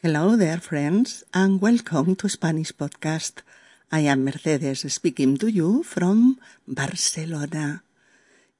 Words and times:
Hello 0.00 0.36
there, 0.36 0.58
friends, 0.58 1.24
and 1.34 1.60
welcome 1.60 2.14
to 2.14 2.28
Spanish 2.28 2.70
Podcast. 2.70 3.42
I 3.90 4.06
am 4.06 4.24
Mercedes 4.24 4.86
speaking 4.94 5.36
to 5.38 5.50
you 5.50 5.82
from 5.82 6.38
Barcelona 6.68 7.82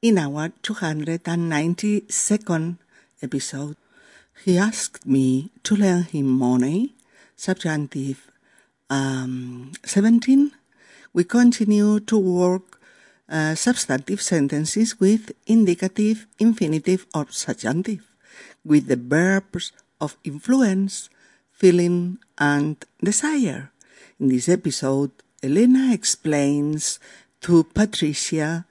in 0.03 0.19
our 0.19 0.49
292nd 0.67 2.79
episode. 3.23 3.77
He 4.45 4.59
asked 4.59 5.07
me 5.07 5.51
to 5.63 5.77
learn 5.77 6.03
him 6.11 6.27
money, 6.27 6.97
subjunctive 7.37 8.29
um, 8.91 9.71
17. 9.85 10.51
We 11.13 11.23
continue 11.23 12.01
to 12.01 12.19
work 12.19 12.81
uh, 13.29 13.55
substantive 13.55 14.21
sentences 14.21 14.99
with 14.99 15.31
indicative, 15.47 16.27
infinitive, 16.41 17.07
or 17.15 17.29
subjunctive, 17.31 18.11
with 18.65 18.89
the 18.89 18.97
verbs 18.97 19.71
of 20.01 20.17
influence, 20.25 21.09
feeling, 21.59 22.19
and 22.39 22.77
desire. 23.03 23.73
In 24.21 24.29
this 24.29 24.49
episode, 24.49 25.11
Elena 25.43 25.93
explains 25.93 27.01
to 27.41 27.65
Patricia 27.65 28.65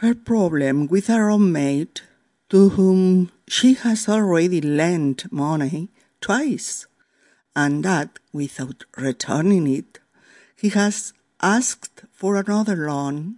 her 0.00 0.14
problem 0.14 0.86
with 0.86 1.10
a 1.10 1.22
roommate 1.22 2.02
to 2.48 2.70
whom 2.70 3.30
she 3.46 3.74
has 3.74 4.08
already 4.08 4.60
lent 4.62 5.30
money 5.30 5.90
twice, 6.22 6.86
and 7.54 7.84
that 7.84 8.18
without 8.32 8.84
returning 8.96 9.66
it, 9.66 9.98
he 10.56 10.70
has 10.70 11.12
asked 11.42 12.04
for 12.10 12.36
another 12.36 12.88
loan. 12.88 13.36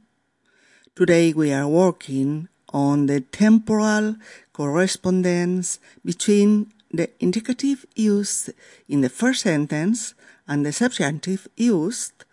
Today 0.95 1.33
we 1.33 1.53
are 1.53 1.67
working 1.67 2.49
on 2.73 3.07
the 3.07 3.21
temporal 3.21 4.15
correspondence 4.53 5.81
between 6.05 6.73
the 6.93 7.11
indicative 7.21 7.87
used 7.95 8.51
in 8.89 9.01
the 9.01 9.09
first 9.09 9.43
sentence 9.43 10.15
and 10.47 10.67
the 10.67 10.73
subjunctive 10.73 11.49
used 11.57 12.25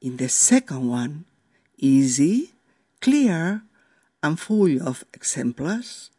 in 0.00 0.16
the 0.16 0.28
second 0.28 0.88
one. 0.88 1.24
Easy, 1.78 2.52
clear, 3.00 3.62
and 4.22 4.38
full 4.38 4.82
of 4.82 5.04
examples. 5.12 6.10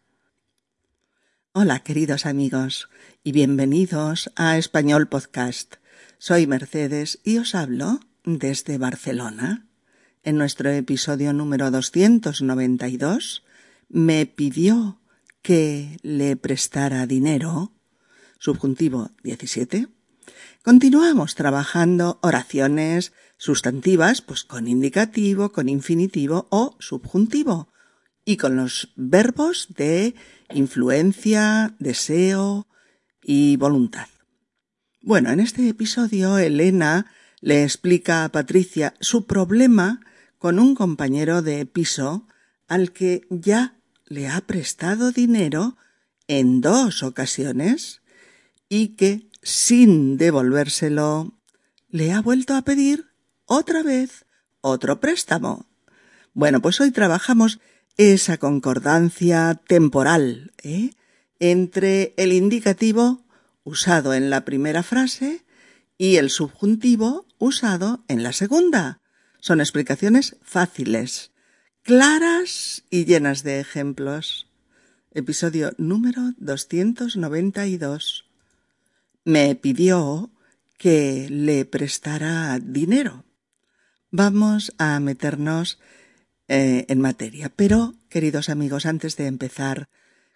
Hola, 1.54 1.80
queridos 1.80 2.26
amigos, 2.26 2.90
y 3.24 3.34
bienvenidos 3.34 4.32
a 4.36 4.58
Español 4.58 5.10
Podcast. 5.10 5.76
Soy 6.18 6.48
Mercedes 6.48 7.20
y 7.24 7.40
os 7.40 7.56
hablo 7.56 8.00
desde 8.24 8.78
Barcelona. 8.78 9.68
En 10.24 10.38
nuestro 10.38 10.70
episodio 10.70 11.34
número 11.34 11.72
292 11.72 13.44
me 13.90 14.26
pidió 14.26 15.02
que 15.42 15.98
le 16.04 16.38
prestara 16.38 17.06
dinero 17.06 17.74
subjuntivo 18.42 19.12
17, 19.24 19.88
continuamos 20.64 21.36
trabajando 21.36 22.18
oraciones 22.24 23.14
sustantivas, 23.38 24.24
pues 24.24 24.44
con 24.44 24.68
indicativo, 24.68 25.52
con 25.52 25.70
infinitivo 25.70 26.48
o 26.50 26.76
subjuntivo, 26.80 27.70
y 28.26 28.38
con 28.38 28.56
los 28.56 28.94
verbos 28.96 29.68
de 29.78 30.16
influencia, 30.50 31.76
deseo 31.78 32.68
y 33.22 33.58
voluntad. 33.58 34.08
Bueno, 35.04 35.30
en 35.30 35.40
este 35.40 35.70
episodio 35.70 36.40
Elena 36.40 37.12
le 37.42 37.64
explica 37.64 38.24
a 38.24 38.30
Patricia 38.30 38.96
su 39.00 39.28
problema 39.28 40.02
con 40.40 40.58
un 40.58 40.74
compañero 40.74 41.44
de 41.44 41.68
piso 41.68 42.28
al 42.68 42.92
que 42.92 43.22
ya 43.30 43.76
le 44.06 44.30
ha 44.30 44.42
prestado 44.42 45.12
dinero 45.12 45.78
en 46.28 46.62
dos 46.62 47.04
ocasiones 47.04 48.01
y 48.74 48.96
que, 48.96 49.28
sin 49.44 50.16
devolvérselo, 50.16 51.34
le 51.90 52.14
ha 52.14 52.22
vuelto 52.22 52.56
a 52.56 52.62
pedir 52.62 53.08
otra 53.44 53.84
vez 53.84 54.26
otro 54.62 55.02
préstamo. 55.02 55.66
Bueno, 56.34 56.62
pues 56.62 56.80
hoy 56.80 56.92
trabajamos 56.92 57.60
esa 57.98 58.38
concordancia 58.38 59.60
temporal 59.68 60.54
¿eh? 60.64 60.92
entre 61.40 62.14
el 62.16 62.32
indicativo 62.32 63.26
usado 63.66 64.14
en 64.14 64.30
la 64.30 64.46
primera 64.46 64.84
frase 64.84 65.44
y 65.98 66.16
el 66.16 66.30
subjuntivo 66.30 67.26
usado 67.40 68.06
en 68.08 68.24
la 68.24 68.32
segunda. 68.32 69.02
Son 69.42 69.60
explicaciones 69.60 70.38
fáciles, 70.44 71.32
claras 71.84 72.86
y 72.90 73.04
llenas 73.04 73.44
de 73.44 73.60
ejemplos. 73.60 74.48
Episodio 75.14 75.74
número 75.78 76.22
292 76.38 78.31
me 79.24 79.56
pidió 79.56 80.32
que 80.78 81.28
le 81.30 81.66
prestara 81.66 82.60
dinero. 82.60 83.24
Vamos 84.10 84.74
a 84.78 85.00
meternos 85.00 85.80
eh, 86.48 86.86
en 86.90 87.00
materia. 87.00 87.50
Pero, 87.56 87.96
queridos 88.10 88.50
amigos, 88.50 88.86
antes 88.86 89.16
de 89.16 89.28
empezar 89.28 89.90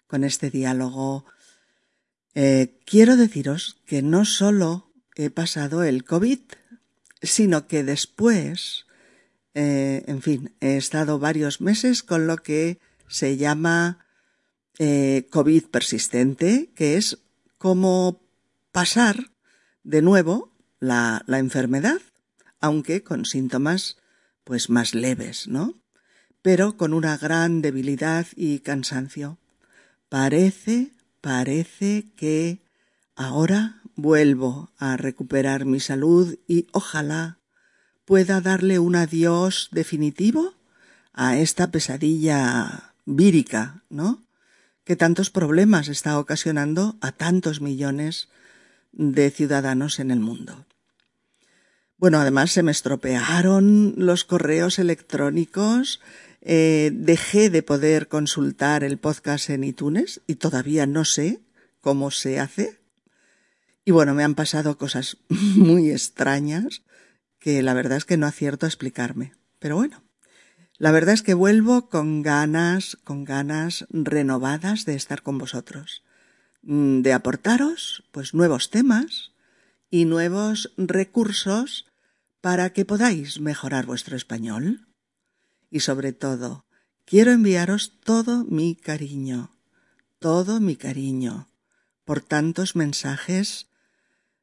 con 0.06 0.24
este 0.24 0.50
diálogo, 0.50 1.26
eh, 2.34 2.78
quiero 2.86 3.16
deciros 3.16 3.82
que 3.86 4.02
no 4.02 4.24
solo 4.24 4.92
he 5.14 5.30
pasado 5.30 5.82
el 5.82 6.04
COVID, 6.04 6.38
sino 7.20 7.66
que 7.66 7.82
después, 7.82 8.86
eh, 9.54 10.04
en 10.06 10.22
fin, 10.22 10.54
he 10.60 10.76
estado 10.76 11.18
varios 11.18 11.60
meses 11.60 12.02
con 12.02 12.26
lo 12.26 12.38
que 12.38 12.78
se 13.08 13.36
llama 13.36 14.06
COVID 14.78 15.64
persistente, 15.68 16.70
que 16.74 16.98
es 16.98 17.18
como 17.56 18.25
pasar 18.76 19.30
de 19.84 20.02
nuevo 20.02 20.52
la, 20.80 21.22
la 21.26 21.38
enfermedad, 21.38 22.02
aunque 22.60 23.02
con 23.02 23.24
síntomas 23.24 23.96
pues 24.44 24.68
más 24.68 24.94
leves, 24.94 25.48
¿no? 25.48 25.72
Pero 26.42 26.76
con 26.76 26.92
una 26.92 27.16
gran 27.16 27.62
debilidad 27.62 28.26
y 28.36 28.58
cansancio. 28.58 29.38
Parece, 30.10 30.90
parece 31.22 32.04
que 32.16 32.58
ahora 33.14 33.80
vuelvo 33.94 34.68
a 34.76 34.98
recuperar 34.98 35.64
mi 35.64 35.80
salud 35.80 36.36
y 36.46 36.66
ojalá 36.72 37.38
pueda 38.04 38.42
darle 38.42 38.78
un 38.78 38.94
adiós 38.94 39.70
definitivo 39.72 40.52
a 41.14 41.38
esta 41.38 41.70
pesadilla 41.70 42.92
vírica, 43.06 43.84
¿no? 43.88 44.22
Que 44.84 44.96
tantos 44.96 45.30
problemas 45.30 45.88
está 45.88 46.18
ocasionando 46.18 46.98
a 47.00 47.12
tantos 47.12 47.62
millones 47.62 48.28
de 48.96 49.30
ciudadanos 49.30 50.00
en 50.00 50.10
el 50.10 50.20
mundo. 50.20 50.66
Bueno, 51.98 52.18
además 52.18 52.50
se 52.50 52.62
me 52.62 52.72
estropearon 52.72 53.94
los 53.96 54.24
correos 54.24 54.78
electrónicos, 54.78 56.00
eh, 56.42 56.90
dejé 56.92 57.48
de 57.48 57.62
poder 57.62 58.08
consultar 58.08 58.84
el 58.84 58.98
podcast 58.98 59.48
en 59.50 59.64
iTunes 59.64 60.20
y 60.26 60.36
todavía 60.36 60.86
no 60.86 61.04
sé 61.04 61.40
cómo 61.80 62.10
se 62.10 62.40
hace. 62.40 62.78
Y 63.84 63.92
bueno, 63.92 64.14
me 64.14 64.24
han 64.24 64.34
pasado 64.34 64.76
cosas 64.76 65.16
muy 65.28 65.90
extrañas 65.90 66.82
que 67.38 67.62
la 67.62 67.74
verdad 67.74 67.98
es 67.98 68.04
que 68.04 68.16
no 68.16 68.26
acierto 68.26 68.66
a 68.66 68.68
explicarme. 68.68 69.32
Pero 69.58 69.76
bueno, 69.76 70.02
la 70.78 70.90
verdad 70.90 71.14
es 71.14 71.22
que 71.22 71.34
vuelvo 71.34 71.88
con 71.88 72.22
ganas, 72.22 72.98
con 73.04 73.24
ganas 73.24 73.86
renovadas 73.88 74.84
de 74.84 74.94
estar 74.94 75.22
con 75.22 75.38
vosotros. 75.38 76.02
Mm, 76.66 77.02
de 77.02 77.12
aportaros 77.12 78.02
pues 78.10 78.34
nuevos 78.34 78.70
temas 78.70 79.30
y 79.88 80.04
nuevos 80.04 80.72
recursos 80.76 81.86
para 82.40 82.72
que 82.72 82.84
podáis 82.84 83.38
mejorar 83.38 83.86
vuestro 83.86 84.16
español. 84.16 84.88
Y 85.70 85.80
sobre 85.80 86.12
todo, 86.12 86.66
quiero 87.04 87.30
enviaros 87.30 88.00
todo 88.02 88.44
mi 88.44 88.74
cariño, 88.74 89.56
todo 90.18 90.58
mi 90.58 90.74
cariño 90.74 91.48
por 92.04 92.20
tantos 92.20 92.74
mensajes 92.74 93.68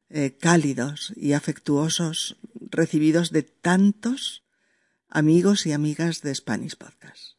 eh, 0.08 0.38
cálidos 0.40 1.12
y 1.16 1.34
afectuosos 1.34 2.38
recibidos 2.54 3.32
de 3.32 3.42
tantos 3.42 4.44
amigos 5.08 5.66
y 5.66 5.72
amigas 5.72 6.22
de 6.22 6.34
Spanish 6.34 6.76
Podcast 6.76 7.33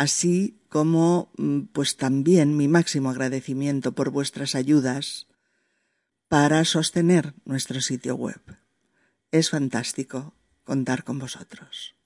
así 0.00 0.58
como 0.70 1.30
mm, 1.36 1.64
pues 1.74 1.98
también 1.98 2.56
mi 2.56 2.68
máximo 2.68 3.10
agradecimiento 3.10 3.92
por 3.92 4.08
vuestras 4.08 4.54
ayudas 4.54 5.26
para 6.26 6.64
sostener 6.64 7.34
nuestro 7.44 7.82
sitio 7.82 8.14
web. 8.14 8.40
Es 9.30 9.50
fantástico 9.50 10.32
contar 10.64 11.04
con 11.04 11.18
vosotros. 11.18 11.96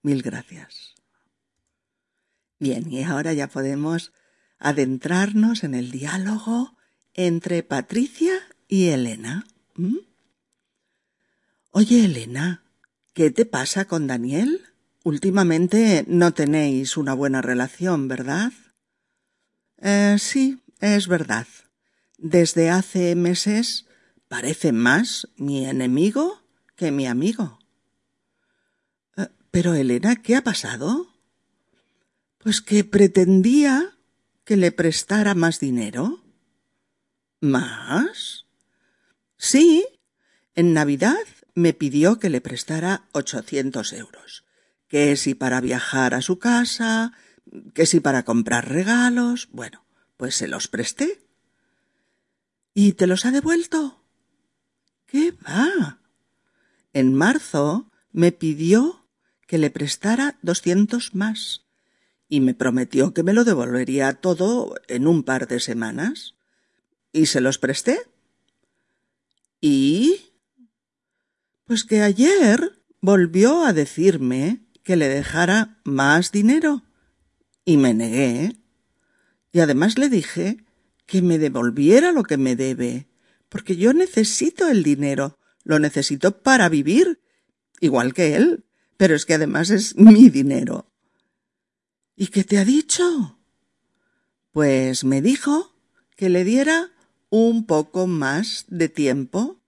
Mil 0.00 0.22
gracias. 0.22 0.94
Bien, 2.60 2.88
y 2.88 3.02
ahora 3.02 3.32
ya 3.32 3.48
podemos 3.48 4.12
adentrarnos 4.60 5.64
en 5.64 5.74
el 5.74 5.90
diálogo 5.90 6.76
entre 7.14 7.64
Patricia 7.64 8.34
y 8.68 8.90
Elena. 8.90 9.44
Oye, 11.72 12.04
Elena, 12.04 12.62
¿qué 13.12 13.32
te 13.32 13.44
pasa 13.44 13.86
con 13.86 14.06
Daniel? 14.06 14.69
Últimamente 15.02 16.04
no 16.06 16.32
tenéis 16.32 16.96
una 16.96 17.14
buena 17.14 17.40
relación, 17.40 18.08
¿verdad? 18.08 18.52
Eh, 19.78 20.16
sí, 20.18 20.60
es 20.80 21.08
verdad. 21.08 21.46
Desde 22.18 22.68
hace 22.68 23.14
meses 23.14 23.86
parece 24.28 24.72
más 24.72 25.28
mi 25.36 25.66
enemigo 25.66 26.42
que 26.76 26.90
mi 26.90 27.06
amigo. 27.06 27.58
Eh, 29.16 29.28
pero, 29.50 29.74
Elena, 29.74 30.16
¿qué 30.16 30.36
ha 30.36 30.42
pasado? 30.42 31.08
Pues 32.38 32.60
que 32.60 32.84
pretendía 32.84 33.96
que 34.44 34.56
le 34.56 34.72
prestara 34.72 35.34
más 35.34 35.60
dinero. 35.60 36.22
¿Más? 37.40 38.46
Sí, 39.38 39.86
en 40.54 40.74
Navidad 40.74 41.16
me 41.54 41.72
pidió 41.72 42.18
que 42.18 42.28
le 42.28 42.40
prestara 42.40 43.08
ochocientos 43.12 43.92
euros, 43.92 44.44
que 44.90 45.14
si 45.14 45.34
para 45.34 45.60
viajar 45.60 46.14
a 46.14 46.20
su 46.20 46.40
casa, 46.40 47.12
que 47.74 47.86
si 47.86 48.00
para 48.00 48.24
comprar 48.24 48.68
regalos. 48.68 49.48
Bueno, 49.52 49.86
pues 50.16 50.34
se 50.34 50.48
los 50.48 50.66
presté. 50.66 51.24
¿Y 52.74 52.92
te 52.94 53.06
los 53.06 53.24
ha 53.24 53.30
devuelto? 53.30 54.02
¿Qué 55.06 55.32
va? 55.46 56.00
En 56.92 57.14
marzo 57.14 57.88
me 58.10 58.32
pidió 58.32 59.06
que 59.46 59.58
le 59.58 59.70
prestara 59.70 60.38
doscientos 60.42 61.14
más 61.14 61.66
y 62.28 62.40
me 62.40 62.54
prometió 62.54 63.14
que 63.14 63.22
me 63.22 63.32
lo 63.32 63.44
devolvería 63.44 64.14
todo 64.14 64.74
en 64.88 65.06
un 65.06 65.22
par 65.22 65.46
de 65.46 65.60
semanas. 65.60 66.34
¿Y 67.12 67.26
se 67.26 67.40
los 67.40 67.58
presté? 67.58 68.00
¿Y? 69.60 70.32
Pues 71.64 71.84
que 71.84 72.02
ayer 72.02 72.82
volvió 73.00 73.64
a 73.64 73.72
decirme 73.72 74.66
que 74.82 74.96
le 74.96 75.08
dejara 75.08 75.80
más 75.84 76.32
dinero. 76.32 76.82
Y 77.64 77.76
me 77.76 77.94
negué. 77.94 78.56
Y 79.52 79.60
además 79.60 79.98
le 79.98 80.08
dije 80.08 80.64
que 81.06 81.22
me 81.22 81.38
devolviera 81.38 82.12
lo 82.12 82.22
que 82.22 82.36
me 82.36 82.54
debe, 82.54 83.08
porque 83.48 83.76
yo 83.76 83.92
necesito 83.92 84.68
el 84.68 84.84
dinero, 84.84 85.38
lo 85.64 85.80
necesito 85.80 86.40
para 86.40 86.68
vivir, 86.68 87.20
igual 87.80 88.14
que 88.14 88.36
él, 88.36 88.64
pero 88.96 89.16
es 89.16 89.26
que 89.26 89.34
además 89.34 89.70
es 89.70 89.96
mi 89.96 90.28
dinero. 90.28 90.92
¿Y 92.14 92.28
qué 92.28 92.44
te 92.44 92.58
ha 92.58 92.64
dicho? 92.64 93.38
Pues 94.52 95.04
me 95.04 95.20
dijo 95.20 95.74
que 96.16 96.28
le 96.28 96.44
diera 96.44 96.92
un 97.28 97.66
poco 97.66 98.06
más 98.06 98.66
de 98.68 98.88
tiempo 98.88 99.60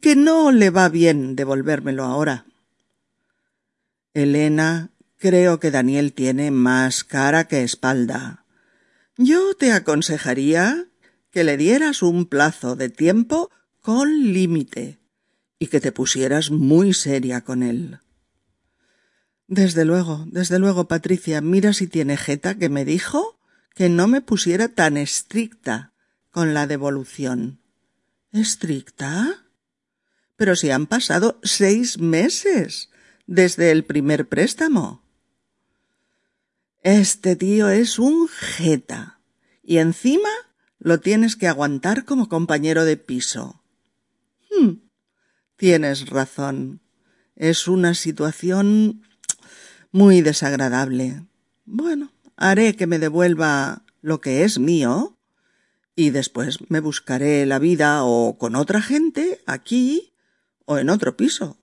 que 0.00 0.16
no 0.16 0.52
le 0.52 0.70
va 0.70 0.88
bien 0.88 1.34
devolvérmelo 1.34 2.04
ahora. 2.04 2.46
Elena, 4.14 4.90
creo 5.16 5.58
que 5.58 5.70
Daniel 5.70 6.12
tiene 6.12 6.50
más 6.50 7.04
cara 7.04 7.48
que 7.48 7.62
espalda. 7.62 8.44
Yo 9.16 9.54
te 9.54 9.72
aconsejaría 9.72 10.86
que 11.30 11.44
le 11.44 11.56
dieras 11.56 12.02
un 12.02 12.26
plazo 12.26 12.76
de 12.76 12.90
tiempo 12.90 13.50
con 13.80 14.32
límite 14.32 14.98
y 15.58 15.68
que 15.68 15.80
te 15.80 15.92
pusieras 15.92 16.50
muy 16.50 16.92
seria 16.92 17.42
con 17.42 17.62
él. 17.62 18.00
Desde 19.46 19.84
luego, 19.84 20.24
desde 20.28 20.58
luego, 20.58 20.88
Patricia, 20.88 21.40
mira 21.40 21.72
si 21.72 21.86
tiene 21.86 22.16
jeta 22.16 22.56
que 22.56 22.68
me 22.68 22.84
dijo 22.84 23.38
que 23.74 23.88
no 23.88 24.08
me 24.08 24.20
pusiera 24.20 24.68
tan 24.68 24.96
estricta 24.96 25.92
con 26.30 26.54
la 26.54 26.66
devolución. 26.66 27.60
¿Estricta? 28.32 29.46
Pero 30.36 30.56
si 30.56 30.70
han 30.70 30.86
pasado 30.86 31.38
seis 31.42 31.98
meses 31.98 32.90
desde 33.32 33.70
el 33.70 33.86
primer 33.86 34.28
préstamo. 34.28 35.02
Este 36.82 37.34
tío 37.34 37.70
es 37.70 37.98
un 37.98 38.28
jeta. 38.28 39.20
Y 39.62 39.78
encima 39.78 40.28
lo 40.78 41.00
tienes 41.00 41.36
que 41.36 41.48
aguantar 41.48 42.04
como 42.04 42.28
compañero 42.28 42.84
de 42.84 42.98
piso. 42.98 43.62
Hmm, 44.50 44.82
tienes 45.56 46.10
razón. 46.10 46.82
Es 47.34 47.68
una 47.68 47.94
situación 47.94 49.00
muy 49.92 50.20
desagradable. 50.20 51.24
Bueno, 51.64 52.12
haré 52.36 52.76
que 52.76 52.86
me 52.86 52.98
devuelva 52.98 53.86
lo 54.02 54.20
que 54.20 54.44
es 54.44 54.58
mío 54.58 55.16
y 55.96 56.10
después 56.10 56.58
me 56.68 56.80
buscaré 56.80 57.46
la 57.46 57.58
vida 57.58 58.04
o 58.04 58.36
con 58.36 58.56
otra 58.56 58.82
gente 58.82 59.40
aquí 59.46 60.12
o 60.66 60.76
en 60.76 60.90
otro 60.90 61.16
piso, 61.16 61.61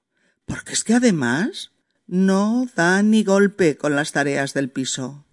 porque 0.50 0.74
es 0.74 0.84
que 0.84 0.96
además 0.96 1.72
no 2.08 2.68
da 2.76 3.04
ni 3.04 3.24
golpe 3.24 3.78
con 3.78 3.96
las 3.96 4.12
tareas 4.12 4.54
del 4.56 4.70
piso. 4.70 5.26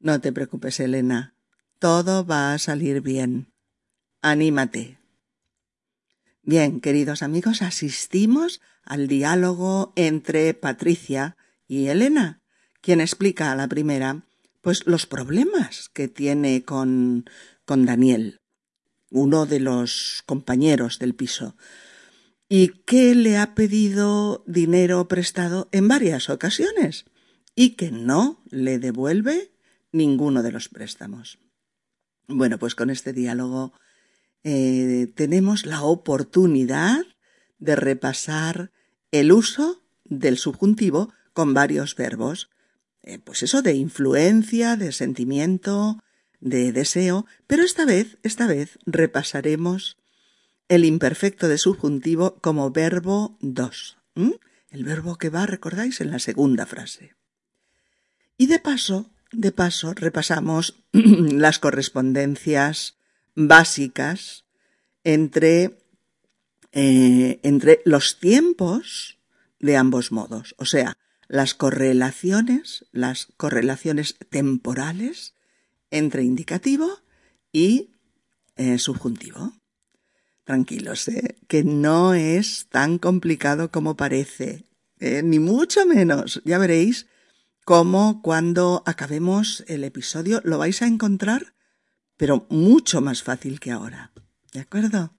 No 0.00 0.20
te 0.20 0.32
preocupes, 0.32 0.80
Elena, 0.80 1.34
todo 1.78 2.26
va 2.26 2.52
a 2.52 2.58
salir 2.58 3.00
bien. 3.00 3.52
Anímate. 4.20 4.98
Bien, 6.42 6.80
queridos 6.80 7.22
amigos, 7.22 7.62
asistimos 7.62 8.60
al 8.84 9.06
diálogo 9.06 9.92
entre 9.94 10.52
Patricia 10.54 11.36
y 11.68 11.86
Elena, 11.86 12.42
quien 12.80 13.00
explica 13.00 13.52
a 13.52 13.56
la 13.56 13.68
primera 13.68 14.22
pues 14.60 14.86
los 14.86 15.06
problemas 15.06 15.88
que 15.88 16.08
tiene 16.08 16.64
con 16.64 17.24
con 17.64 17.86
Daniel, 17.86 18.40
uno 19.10 19.46
de 19.46 19.60
los 19.60 20.22
compañeros 20.26 20.98
del 20.98 21.14
piso 21.14 21.56
y 22.54 22.68
que 22.84 23.14
le 23.14 23.38
ha 23.38 23.54
pedido 23.54 24.44
dinero 24.46 25.08
prestado 25.08 25.70
en 25.72 25.88
varias 25.88 26.28
ocasiones 26.28 27.06
y 27.54 27.76
que 27.76 27.90
no 27.90 28.42
le 28.50 28.78
devuelve 28.78 29.52
ninguno 29.90 30.42
de 30.42 30.52
los 30.52 30.68
préstamos. 30.68 31.38
Bueno, 32.28 32.58
pues 32.58 32.74
con 32.74 32.90
este 32.90 33.14
diálogo 33.14 33.72
eh, 34.44 35.10
tenemos 35.14 35.64
la 35.64 35.80
oportunidad 35.80 37.00
de 37.58 37.74
repasar 37.74 38.70
el 39.12 39.32
uso 39.32 39.82
del 40.04 40.36
subjuntivo 40.36 41.10
con 41.32 41.54
varios 41.54 41.96
verbos. 41.96 42.50
Eh, 43.02 43.18
pues 43.18 43.42
eso 43.42 43.62
de 43.62 43.76
influencia, 43.76 44.76
de 44.76 44.92
sentimiento, 44.92 46.04
de 46.40 46.70
deseo, 46.72 47.24
pero 47.46 47.62
esta 47.62 47.86
vez, 47.86 48.18
esta 48.22 48.46
vez 48.46 48.78
repasaremos 48.84 49.96
el 50.72 50.86
imperfecto 50.86 51.48
de 51.48 51.58
subjuntivo 51.58 52.38
como 52.40 52.70
verbo 52.70 53.36
dos. 53.42 53.98
El 54.14 54.84
verbo 54.84 55.18
que 55.18 55.28
va, 55.28 55.44
recordáis, 55.44 56.00
en 56.00 56.10
la 56.10 56.18
segunda 56.18 56.64
frase. 56.64 57.14
Y 58.38 58.46
de 58.46 58.58
paso, 58.58 59.10
de 59.32 59.52
paso, 59.52 59.92
repasamos 59.92 60.82
las 60.92 61.58
correspondencias 61.58 62.96
básicas 63.34 64.46
entre, 65.04 65.76
eh, 66.72 67.38
entre 67.42 67.82
los 67.84 68.18
tiempos 68.18 69.18
de 69.60 69.76
ambos 69.76 70.10
modos, 70.10 70.54
o 70.56 70.64
sea, 70.64 70.96
las 71.28 71.52
correlaciones, 71.52 72.86
las 72.92 73.26
correlaciones 73.36 74.16
temporales 74.30 75.34
entre 75.90 76.22
indicativo 76.22 76.98
y 77.52 77.90
eh, 78.56 78.78
subjuntivo. 78.78 79.52
Tranquilos, 80.52 81.08
¿eh? 81.08 81.38
que 81.48 81.64
no 81.64 82.12
es 82.12 82.66
tan 82.68 82.98
complicado 82.98 83.70
como 83.70 83.96
parece, 83.96 84.66
¿eh? 85.00 85.22
ni 85.24 85.38
mucho 85.38 85.86
menos. 85.86 86.42
Ya 86.44 86.58
veréis 86.58 87.06
cómo 87.64 88.20
cuando 88.20 88.82
acabemos 88.84 89.64
el 89.66 89.82
episodio 89.82 90.42
lo 90.44 90.58
vais 90.58 90.82
a 90.82 90.86
encontrar, 90.86 91.54
pero 92.18 92.46
mucho 92.50 93.00
más 93.00 93.22
fácil 93.22 93.60
que 93.60 93.70
ahora. 93.70 94.12
¿De 94.52 94.60
acuerdo? 94.60 95.14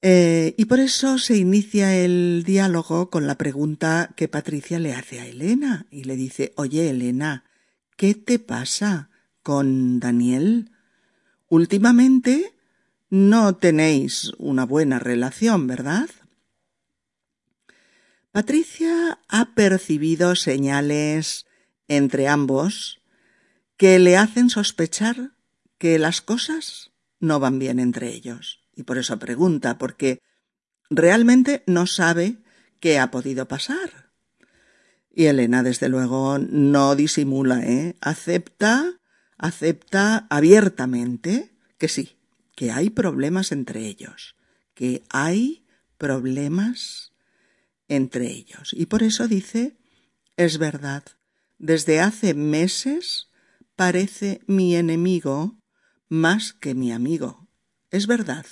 Eh, 0.00 0.54
y 0.56 0.64
por 0.64 0.80
eso 0.80 1.18
se 1.18 1.36
inicia 1.36 1.94
el 1.94 2.44
diálogo 2.46 3.10
con 3.10 3.26
la 3.26 3.36
pregunta 3.36 4.14
que 4.16 4.26
Patricia 4.26 4.78
le 4.78 4.94
hace 4.94 5.20
a 5.20 5.26
Elena 5.26 5.84
y 5.90 6.04
le 6.04 6.16
dice, 6.16 6.54
oye 6.56 6.88
Elena, 6.88 7.44
¿qué 7.98 8.14
te 8.14 8.38
pasa 8.38 9.10
con 9.42 10.00
Daniel? 10.00 10.70
Últimamente 11.50 12.54
no 13.12 13.56
tenéis 13.56 14.32
una 14.38 14.64
buena 14.64 14.98
relación, 14.98 15.66
¿verdad? 15.66 16.08
Patricia 18.30 19.18
ha 19.28 19.54
percibido 19.54 20.34
señales 20.34 21.44
entre 21.88 22.26
ambos 22.26 23.02
que 23.76 23.98
le 23.98 24.16
hacen 24.16 24.48
sospechar 24.48 25.32
que 25.76 25.98
las 25.98 26.22
cosas 26.22 26.92
no 27.20 27.38
van 27.38 27.58
bien 27.58 27.80
entre 27.80 28.08
ellos. 28.14 28.64
Y 28.74 28.84
por 28.84 28.96
eso 28.96 29.18
pregunta, 29.18 29.76
porque 29.76 30.22
realmente 30.88 31.64
no 31.66 31.86
sabe 31.86 32.38
qué 32.80 32.98
ha 32.98 33.10
podido 33.10 33.46
pasar. 33.46 34.10
Y 35.10 35.26
Elena, 35.26 35.62
desde 35.62 35.90
luego, 35.90 36.38
no 36.38 36.96
disimula, 36.96 37.60
¿eh? 37.60 37.94
Acepta, 38.00 38.98
acepta 39.36 40.26
abiertamente 40.30 41.52
que 41.76 41.88
sí, 41.88 42.16
que 42.54 42.70
hay 42.70 42.90
problemas 42.90 43.52
entre 43.52 43.86
ellos, 43.86 44.36
que 44.74 45.02
hay 45.10 45.64
problemas 45.98 47.12
entre 47.88 48.30
ellos. 48.30 48.72
Y 48.72 48.86
por 48.86 49.02
eso 49.02 49.28
dice, 49.28 49.76
es 50.36 50.58
verdad, 50.58 51.04
desde 51.58 52.00
hace 52.00 52.34
meses 52.34 53.28
parece 53.76 54.40
mi 54.46 54.76
enemigo 54.76 55.58
más 56.08 56.52
que 56.52 56.74
mi 56.74 56.92
amigo. 56.92 57.48
Es 57.90 58.06
verdad, 58.06 58.46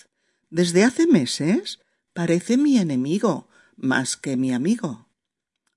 desde 0.51 0.85
hace 0.85 1.07
meses 1.07 1.81
parece 2.13 2.57
mi 2.57 2.79
enemigo 2.79 3.49
más 3.77 4.17
que 4.17 4.37
mi 4.37 4.53
amigo. 4.53 5.09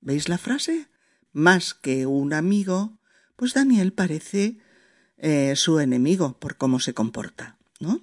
¿Veis 0.01 0.27
la 0.29 0.37
frase? 0.37 0.87
Más 1.31 1.73
que 1.73 2.05
un 2.05 2.33
amigo, 2.33 2.99
pues 3.35 3.53
Daniel 3.53 3.93
parece 3.93 4.57
eh, 5.17 5.55
su 5.55 5.79
enemigo 5.79 6.37
por 6.39 6.57
cómo 6.57 6.79
se 6.79 6.93
comporta, 6.93 7.57
¿no? 7.79 8.01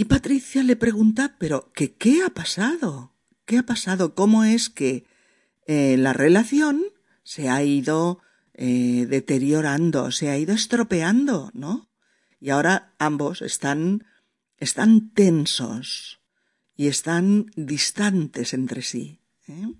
Y 0.00 0.06
Patricia 0.06 0.62
le 0.62 0.76
pregunta, 0.76 1.36
pero 1.38 1.70
¿qué, 1.74 1.92
qué 1.92 2.22
ha 2.22 2.30
pasado? 2.30 3.12
¿Qué 3.44 3.58
ha 3.58 3.64
pasado? 3.64 4.14
¿Cómo 4.14 4.44
es 4.44 4.70
que 4.70 5.04
eh, 5.66 5.98
la 5.98 6.14
relación 6.14 6.82
se 7.22 7.50
ha 7.50 7.62
ido 7.62 8.20
eh, 8.54 9.04
deteriorando, 9.10 10.10
se 10.10 10.30
ha 10.30 10.38
ido 10.38 10.54
estropeando, 10.54 11.50
¿no? 11.52 11.90
Y 12.40 12.48
ahora 12.48 12.94
ambos 12.98 13.42
están, 13.42 14.06
están 14.56 15.10
tensos 15.10 16.22
y 16.74 16.86
están 16.86 17.50
distantes 17.54 18.54
entre 18.54 18.80
sí. 18.80 19.20
¿eh? 19.48 19.74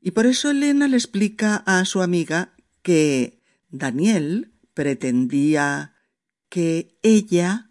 Y 0.00 0.10
por 0.10 0.26
eso 0.26 0.50
Elena 0.50 0.88
le 0.88 0.96
explica 0.96 1.62
a 1.64 1.84
su 1.84 2.02
amiga 2.02 2.56
que 2.82 3.40
Daniel 3.70 4.52
pretendía 4.74 5.94
que 6.48 6.98
ella 7.04 7.68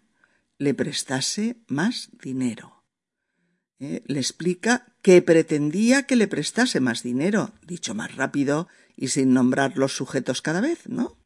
le 0.62 0.74
prestase 0.74 1.56
más 1.66 2.10
dinero. 2.22 2.84
¿Eh? 3.80 4.04
Le 4.06 4.20
explica 4.20 4.94
que 5.02 5.20
pretendía 5.20 6.04
que 6.04 6.14
le 6.14 6.28
prestase 6.28 6.78
más 6.78 7.02
dinero, 7.02 7.52
dicho 7.66 7.94
más 7.94 8.14
rápido 8.14 8.68
y 8.96 9.08
sin 9.08 9.34
nombrar 9.34 9.76
los 9.76 9.96
sujetos 9.96 10.40
cada 10.40 10.60
vez, 10.60 10.88
¿no? 10.88 11.18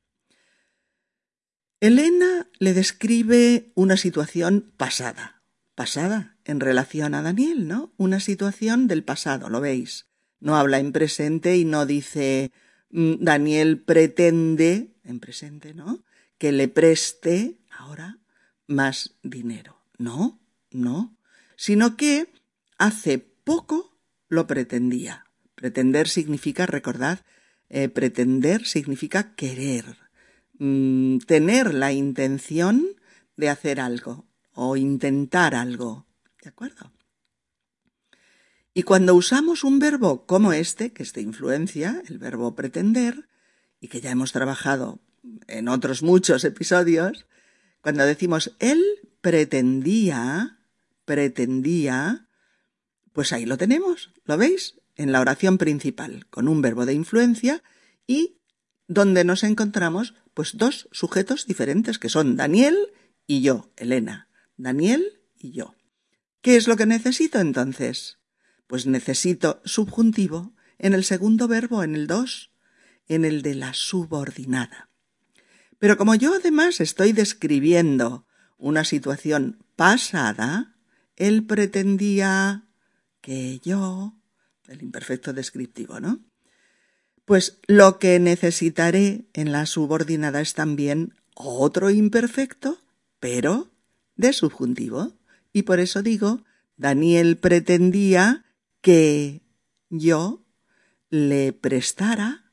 Elena 1.81 2.49
le 2.59 2.73
describe 2.73 3.73
una 3.75 3.99
situación 3.99 4.73
pasada, 4.79 5.43
pasada 5.75 6.39
en 6.47 6.61
relación 6.61 7.15
a 7.15 7.21
Daniel, 7.21 7.69
¿no? 7.69 7.93
Una 7.99 8.21
situación 8.21 8.89
del 8.89 9.05
pasado, 9.05 9.51
lo 9.51 9.61
veis. 9.61 10.07
No 10.41 10.57
habla 10.57 10.79
en 10.79 10.93
presente 10.93 11.59
y 11.59 11.67
no 11.67 11.85
dice 11.85 12.53
mm, 12.89 13.17
Daniel 13.21 13.83
pretende, 13.83 14.97
en 15.05 15.21
presente, 15.21 15.75
¿no? 15.75 16.05
Que 16.39 16.53
le 16.53 16.69
preste 16.69 17.59
ahora 17.69 18.19
más 18.67 19.15
dinero. 19.23 19.81
No, 19.99 20.41
no, 20.71 21.17
sino 21.57 21.97
que 21.97 22.33
hace 22.79 23.19
poco 23.19 23.97
lo 24.29 24.47
pretendía. 24.47 25.27
Pretender 25.55 26.09
significa, 26.09 26.67
recordad, 26.67 27.21
eh, 27.69 27.89
pretender 27.89 28.67
significa 28.67 29.35
querer, 29.35 29.97
mm, 30.59 31.19
tener 31.19 31.75
la 31.75 31.93
intención 31.93 32.85
de 33.37 33.49
hacer 33.49 33.81
algo 33.81 34.27
o 34.53 34.77
intentar 34.77 35.55
algo. 35.55 36.07
¿De 36.43 36.51
acuerdo? 36.51 36.93
Y 38.75 38.83
cuando 38.83 39.15
usamos 39.15 39.65
un 39.65 39.79
verbo 39.79 40.27
como 40.27 40.53
este, 40.53 40.93
que 40.93 41.03
es 41.03 41.15
de 41.15 41.23
influencia, 41.23 42.03
el 42.09 42.19
verbo 42.19 42.55
pretender, 42.55 43.27
y 43.81 43.89
que 43.89 44.01
ya 44.01 44.11
hemos 44.11 44.33
trabajado 44.33 45.01
en 45.47 45.69
otros 45.69 46.03
muchos 46.03 46.45
episodios, 46.45 47.27
cuando 47.81 48.05
decimos 48.05 48.55
él 48.59 48.83
pretendía, 49.21 50.59
pretendía, 51.05 52.29
pues 53.13 53.33
ahí 53.33 53.47
lo 53.47 53.57
tenemos, 53.57 54.13
¿lo 54.25 54.37
veis? 54.37 54.77
En 54.95 55.13
la 55.13 55.21
oración 55.21 55.59
principal, 55.59 56.27
con 56.31 56.49
un 56.49 56.63
verbo 56.63 56.87
de 56.87 56.95
influencia 56.95 57.63
y 58.07 58.39
donde 58.89 59.25
nos 59.25 59.43
encontramos 59.43 60.15
pues 60.35 60.57
dos 60.57 60.89
sujetos 60.93 61.47
diferentes 61.47 61.99
que 61.99 62.09
son 62.09 62.37
Daniel 62.37 62.77
y 63.27 63.41
yo, 63.41 63.73
Elena. 63.77 64.29
Daniel 64.57 65.21
y 65.39 65.53
yo. 65.53 65.75
¿Qué 66.41 66.57
es 66.57 66.69
lo 66.69 66.77
que 66.77 66.87
necesito 66.87 67.41
entonces? 67.41 68.19
Pues 68.67 68.87
necesito 68.87 69.61
subjuntivo 69.65 70.55
en 70.79 70.95
el 70.95 71.05
segundo 71.05 71.49
verbo, 71.49 71.83
en 71.83 71.95
el 71.95 72.07
dos, 72.07 72.53
en 73.09 73.25
el 73.25 73.43
de 73.43 73.55
la 73.55 73.75
subordinada. 73.75 74.91
Pero 75.79 75.97
como 75.97 76.15
yo 76.15 76.35
además 76.35 76.81
estoy 76.81 77.13
describiendo 77.13 78.27
una 78.59 78.85
situación 78.85 79.65
pasada, 79.77 80.75
él 81.17 81.45
pretendía 81.45 82.65
que 83.21 83.61
yo, 83.61 84.15
el 84.69 84.83
imperfecto 84.83 85.33
descriptivo, 85.33 86.01
¿no? 86.01 86.21
Pues 87.25 87.59
lo 87.67 87.99
que 87.99 88.19
necesitaré 88.21 89.27
en 89.33 89.53
la 89.53 89.67
subordinada 89.67 90.41
es 90.41 90.55
también 90.55 91.15
otro 91.35 91.91
imperfecto, 91.91 92.81
pero 93.19 93.71
de 94.15 94.33
subjuntivo. 94.33 95.13
Y 95.53 95.63
por 95.63 95.81
eso 95.81 96.03
digo, 96.03 96.45
Daniel 96.77 97.37
pretendía 97.37 98.45
que 98.81 99.43
yo 99.91 100.45
le 101.11 101.53
prestara 101.53 102.53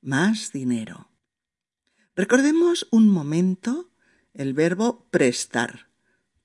más 0.00 0.52
dinero. 0.52 1.11
Recordemos 2.14 2.86
un 2.90 3.08
momento 3.08 3.90
el 4.34 4.52
verbo 4.52 5.06
prestar. 5.10 5.88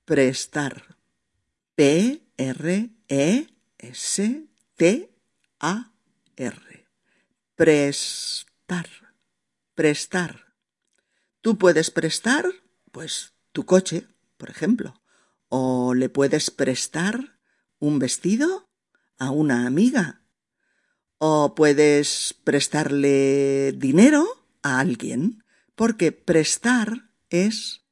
Prestar. 0.06 0.96
P-R-E-S-T-A-R. 1.74 2.26
Prestar. 7.54 8.88
Prestar. 9.74 10.54
Tú 11.42 11.58
puedes 11.58 11.90
prestar, 11.90 12.46
pues, 12.90 13.34
tu 13.52 13.66
coche, 13.66 14.06
por 14.38 14.48
ejemplo. 14.48 15.02
O 15.50 15.92
le 15.92 16.08
puedes 16.08 16.50
prestar 16.50 17.38
un 17.78 17.98
vestido 17.98 18.70
a 19.18 19.30
una 19.30 19.66
amiga. 19.66 20.22
O 21.18 21.54
puedes 21.54 22.34
prestarle 22.42 23.72
dinero 23.72 24.46
a 24.62 24.80
alguien 24.80 25.44
porque 25.78 26.10
prestar 26.10 27.08
es 27.30 27.82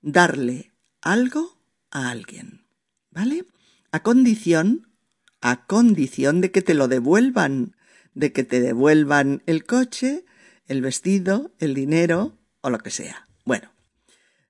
darle 0.00 0.72
algo 1.02 1.58
a 1.90 2.10
alguien, 2.10 2.64
¿vale? 3.10 3.44
A 3.90 4.04
condición, 4.04 4.94
a 5.40 5.66
condición 5.66 6.40
de 6.40 6.52
que 6.52 6.62
te 6.62 6.74
lo 6.74 6.86
devuelvan, 6.86 7.74
de 8.14 8.32
que 8.32 8.44
te 8.44 8.60
devuelvan 8.60 9.42
el 9.46 9.64
coche, 9.64 10.24
el 10.68 10.80
vestido, 10.80 11.52
el 11.58 11.74
dinero 11.74 12.38
o 12.60 12.70
lo 12.70 12.78
que 12.78 12.92
sea. 12.92 13.26
Bueno, 13.44 13.72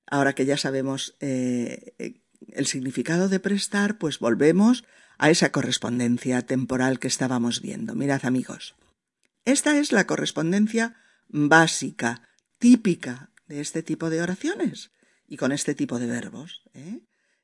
ahora 0.06 0.34
que 0.34 0.44
ya 0.44 0.58
sabemos 0.58 1.16
eh, 1.20 2.20
el 2.48 2.66
significado 2.66 3.30
de 3.30 3.40
prestar, 3.40 3.96
pues 3.96 4.18
volvemos 4.18 4.84
a 5.16 5.30
esa 5.30 5.52
correspondencia 5.52 6.42
temporal 6.42 6.98
que 6.98 7.08
estábamos 7.08 7.62
viendo. 7.62 7.94
Mirad 7.94 8.26
amigos, 8.26 8.74
esta 9.46 9.78
es 9.78 9.90
la 9.90 10.06
correspondencia 10.06 10.96
básica 11.28 12.20
típica 12.64 13.28
de 13.46 13.60
este 13.60 13.82
tipo 13.82 14.08
de 14.08 14.22
oraciones 14.22 14.90
y 15.28 15.36
con 15.36 15.52
este 15.52 15.74
tipo 15.74 15.98
de 15.98 16.06
verbos. 16.06 16.62
¿eh? 16.72 17.00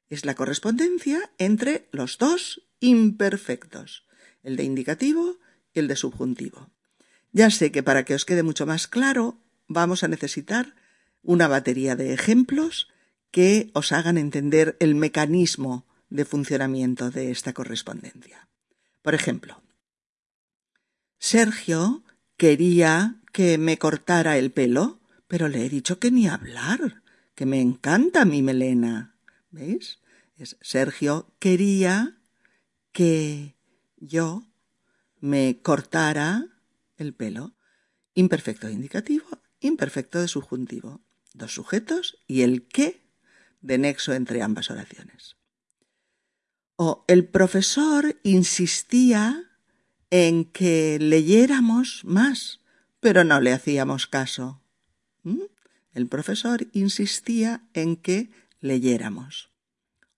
Es 0.08 0.24
la 0.24 0.34
correspondencia 0.34 1.30
entre 1.36 1.90
los 1.92 2.16
dos 2.16 2.62
imperfectos, 2.80 4.06
el 4.42 4.56
de 4.56 4.64
indicativo 4.64 5.36
y 5.74 5.80
el 5.80 5.88
de 5.88 5.96
subjuntivo. 5.96 6.70
Ya 7.32 7.50
sé 7.50 7.70
que 7.70 7.82
para 7.82 8.06
que 8.06 8.14
os 8.14 8.24
quede 8.24 8.42
mucho 8.42 8.64
más 8.64 8.88
claro, 8.88 9.36
vamos 9.68 10.04
a 10.04 10.08
necesitar 10.08 10.74
una 11.22 11.48
batería 11.48 11.96
de 11.96 12.14
ejemplos 12.14 12.88
que 13.30 13.70
os 13.74 13.92
hagan 13.92 14.16
entender 14.16 14.78
el 14.80 14.94
mecanismo 14.94 15.86
de 16.08 16.24
funcionamiento 16.24 17.10
de 17.10 17.30
esta 17.30 17.52
correspondencia. 17.52 18.48
Por 19.02 19.14
ejemplo, 19.14 19.62
Sergio 21.18 22.04
quería 22.38 23.16
que 23.34 23.58
me 23.58 23.76
cortara 23.76 24.38
el 24.38 24.50
pelo 24.50 24.99
pero 25.30 25.46
le 25.46 25.64
he 25.64 25.68
dicho 25.68 26.00
que 26.00 26.10
ni 26.10 26.26
hablar, 26.26 27.04
que 27.36 27.46
me 27.46 27.60
encanta 27.60 28.24
mi 28.24 28.42
melena. 28.42 29.14
¿Veis? 29.52 30.00
Es 30.36 30.56
Sergio 30.60 31.32
quería 31.38 32.18
que 32.90 33.54
yo 33.96 34.42
me 35.20 35.60
cortara 35.62 36.48
el 36.96 37.14
pelo. 37.14 37.54
Imperfecto 38.14 38.66
de 38.66 38.72
indicativo, 38.72 39.24
imperfecto 39.60 40.20
de 40.20 40.26
subjuntivo. 40.26 41.00
Dos 41.32 41.54
sujetos 41.54 42.18
y 42.26 42.42
el 42.42 42.66
qué 42.66 43.06
de 43.60 43.78
nexo 43.78 44.14
entre 44.14 44.42
ambas 44.42 44.68
oraciones. 44.68 45.36
O 46.74 47.04
el 47.06 47.24
profesor 47.28 48.18
insistía 48.24 49.48
en 50.10 50.44
que 50.44 50.98
leyéramos 51.00 52.04
más, 52.04 52.58
pero 52.98 53.22
no 53.22 53.40
le 53.40 53.52
hacíamos 53.52 54.08
caso. 54.08 54.59
¿Mm? 55.22 55.42
El 55.92 56.06
profesor 56.06 56.66
insistía 56.72 57.62
en 57.74 57.96
que 57.96 58.30
leyéramos. 58.60 59.50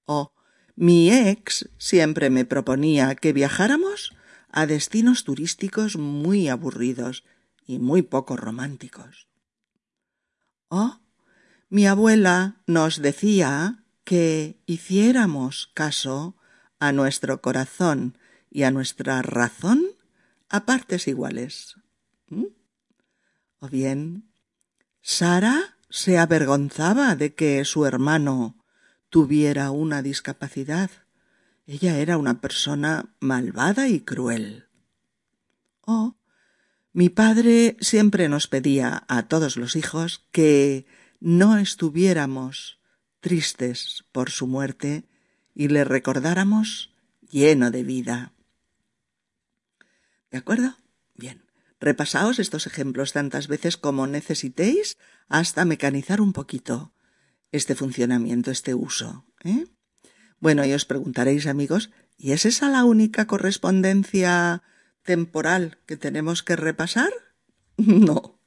O 0.05 0.33
mi 0.75 1.11
ex 1.11 1.69
siempre 1.79 2.31
me 2.31 2.45
proponía 2.45 3.15
que 3.15 3.33
viajáramos 3.33 4.13
a 4.51 4.67
destinos 4.67 5.25
turísticos 5.25 5.97
muy 5.97 6.49
aburridos 6.49 7.25
y 7.67 7.79
muy 7.79 8.03
poco 8.03 8.37
románticos. 8.37 9.29
O 10.69 11.01
mi 11.69 11.87
abuela 11.87 12.63
nos 12.67 13.01
decía 13.01 13.85
que 14.05 14.61
hiciéramos 14.67 15.71
caso 15.75 16.37
a 16.79 16.93
nuestro 16.93 17.41
corazón 17.41 18.19
y 18.51 18.65
a 18.65 18.71
nuestra 18.71 19.23
razón 19.23 19.83
a 20.49 20.67
partes 20.67 21.09
iguales. 21.09 21.77
¿Mm? 22.29 22.47
O 23.61 23.69
bien, 23.69 24.32
Sara 25.03 25.77
se 25.91 26.17
avergonzaba 26.17 27.17
de 27.17 27.35
que 27.35 27.65
su 27.65 27.85
hermano 27.85 28.57
tuviera 29.11 29.73
una 29.73 30.01
discapacidad. 30.01 30.91
Ella 31.67 31.99
era 31.99 32.17
una 32.17 32.41
persona 32.41 33.15
malvada 33.21 33.89
y 33.89 34.01
cruel. 34.01 34.69
O 35.83 36.17
mi 36.93 37.09
padre 37.09 37.77
siempre 37.81 38.29
nos 38.29 38.47
pedía 38.47 39.05
a 39.09 39.25
todos 39.25 39.57
los 39.57 39.77
hijos 39.77 40.25
que 40.31 40.87
no 41.21 41.59
estuviéramos 41.59 42.79
tristes 43.21 44.05
por 44.13 44.31
su 44.31 44.47
muerte 44.47 45.05
y 45.55 45.69
le 45.69 45.85
recordáramos 45.85 46.95
lleno 47.31 47.71
de 47.71 47.83
vida. 47.83 48.33
¿De 50.31 50.39
acuerdo? 50.39 50.77
Repasaos 51.83 52.39
estos 52.39 52.69
ejemplos 52.69 53.13
tantas 53.13 53.49
veces 53.49 53.77
como 53.77 54.07
necesitéis 54.07 54.99
hasta 55.29 55.65
mecanizar 55.65 56.21
un 56.21 56.33
poquito 56.33 56.93
este 57.51 57.75
funcionamiento, 57.75 58.53
este 58.53 58.73
uso. 58.73 59.27
¿eh? 59.43 59.67
Bueno, 60.39 60.65
y 60.65 60.75
os 60.75 60.85
preguntaréis, 60.85 61.49
amigos, 61.49 61.91
¿y 62.17 62.31
es 62.31 62.47
esa 62.47 62.69
la 62.69 62.85
única 62.85 63.27
correspondencia 63.27 64.63
temporal 65.03 65.79
que 65.85 65.97
tenemos 65.97 66.45
que 66.45 66.55
repasar? 66.55 67.11
no, 67.77 68.39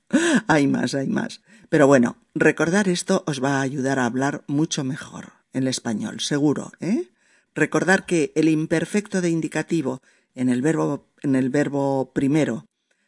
hay 0.47 0.67
más, 0.67 0.95
hay 0.95 1.07
más. 1.07 1.41
Pero 1.67 1.87
bueno, 1.87 2.15
recordar 2.35 2.87
esto 2.87 3.25
os 3.27 3.43
va 3.43 3.57
a 3.57 3.61
ayudar 3.63 3.99
a 3.99 4.05
hablar 4.05 4.45
mucho 4.47 4.85
mejor 4.85 5.33
el 5.51 5.67
español, 5.67 6.21
seguro, 6.21 6.71
¿eh? 6.79 7.09
Recordar 7.53 8.05
que 8.05 8.31
el 8.35 8.47
imperfecto 8.47 9.19
de 9.19 9.29
indicativo 9.29 10.01
en 10.35 10.47
el 10.47 10.61
verbo, 10.61 11.09
en 11.21 11.35
el 11.35 11.49
verbo 11.49 12.13
primero 12.13 12.65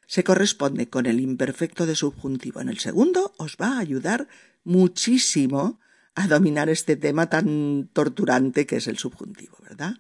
se 0.08 0.24
corresponde 0.24 0.90
con 0.90 1.06
el 1.06 1.20
imperfecto 1.20 1.86
de 1.86 1.96
subjuntivo 1.96 2.62
en 2.62 2.70
el 2.70 2.80
segundo 2.80 3.34
os 3.38 3.58
va 3.62 3.78
a 3.78 3.80
ayudar 3.80 4.28
muchísimo 4.64 5.80
a 6.16 6.28
dominar 6.28 6.70
este 6.70 6.96
tema 6.96 7.30
tan 7.30 7.90
torturante 7.94 8.66
que 8.66 8.78
es 8.78 8.88
el 8.88 8.98
subjuntivo, 8.98 9.58
¿verdad? 9.62 9.98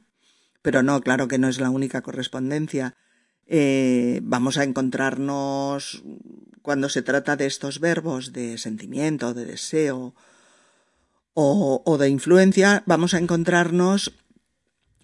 Pero 0.63 0.81
no, 0.81 0.99
claro 1.01 1.27
que 1.27 1.37
no 1.37 1.47
es 1.47 1.59
la 1.59 1.69
única 1.69 2.01
correspondencia. 2.01 2.95
Eh, 3.45 4.19
vamos 4.23 4.57
a 4.57 4.63
encontrarnos 4.63 6.03
cuando 6.63 6.89
se 6.89 7.03
trata 7.03 7.35
de 7.35 7.45
estos 7.45 7.79
verbos 7.79 8.33
de 8.33 8.57
sentimiento, 8.57 9.33
de 9.33 9.45
deseo 9.45 10.15
o, 11.33 11.97
de 11.99 12.09
influencia, 12.09 12.81
vamos 12.87 13.13
a 13.13 13.19
encontrarnos 13.19 14.11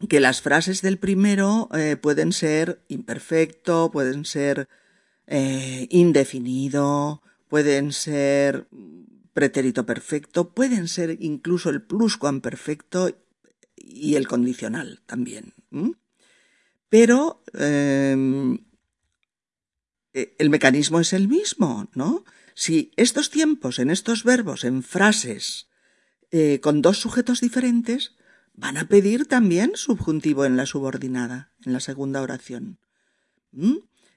que 0.09 0.19
las 0.19 0.41
frases 0.41 0.81
del 0.81 0.97
primero 0.97 1.69
eh, 1.75 1.95
pueden 1.95 2.33
ser 2.33 2.83
imperfecto, 2.87 3.91
pueden 3.91 4.25
ser 4.25 4.67
eh, 5.27 5.87
indefinido, 5.89 7.21
pueden 7.47 7.91
ser 7.91 8.67
pretérito 9.33 9.85
perfecto, 9.85 10.49
pueden 10.53 10.87
ser 10.87 11.17
incluso 11.19 11.69
el 11.69 11.81
pluscuamperfecto 11.81 13.15
y 13.75 14.15
el 14.15 14.27
condicional 14.27 15.01
también. 15.05 15.53
Pero 16.89 17.43
em, 17.53 18.59
e, 20.13 20.35
el 20.37 20.49
mecanismo 20.49 20.99
es 20.99 21.13
el 21.13 21.27
mismo, 21.27 21.89
¿no? 21.93 22.23
Si 22.53 22.91
estos 22.95 23.31
tiempos 23.31 23.79
en 23.79 23.89
estos 23.89 24.23
verbos, 24.23 24.63
en 24.63 24.83
frases, 24.83 25.67
eh, 26.31 26.59
con 26.61 26.81
dos 26.81 26.99
sujetos 26.99 27.41
diferentes, 27.41 28.15
van 28.53 28.77
a 28.77 28.87
pedir 28.87 29.27
también 29.27 29.71
subjuntivo 29.75 30.45
en 30.45 30.57
la 30.57 30.67
subordinada, 30.67 31.51
en 31.65 31.73
la 31.73 31.79
segunda 31.79 32.21
oración. 32.21 32.77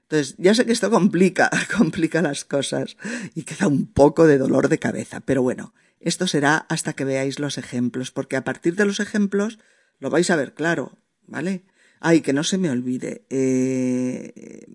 Entonces, 0.08 0.36
ya 0.38 0.54
sé 0.54 0.64
que 0.64 0.72
esto 0.72 0.90
complica, 0.90 1.50
complica 1.76 2.22
las 2.22 2.44
cosas 2.44 2.96
y 3.34 3.42
queda 3.42 3.66
un 3.66 3.86
poco 3.86 4.26
de 4.26 4.38
dolor 4.38 4.68
de 4.68 4.78
cabeza, 4.78 5.20
pero 5.20 5.42
bueno, 5.42 5.74
esto 5.98 6.28
será 6.28 6.58
hasta 6.68 6.92
que 6.92 7.04
veáis 7.04 7.40
los 7.40 7.58
ejemplos, 7.58 8.12
porque 8.12 8.36
a 8.36 8.44
partir 8.44 8.76
de 8.76 8.84
los 8.84 9.00
ejemplos 9.00 9.58
lo 9.98 10.10
vais 10.10 10.30
a 10.30 10.36
ver 10.36 10.54
claro, 10.54 10.98
¿vale? 11.26 11.64
Ay, 11.98 12.20
que 12.20 12.32
no 12.32 12.44
se 12.44 12.58
me 12.58 12.70
olvide. 12.70 13.26
Eh, 13.30 14.66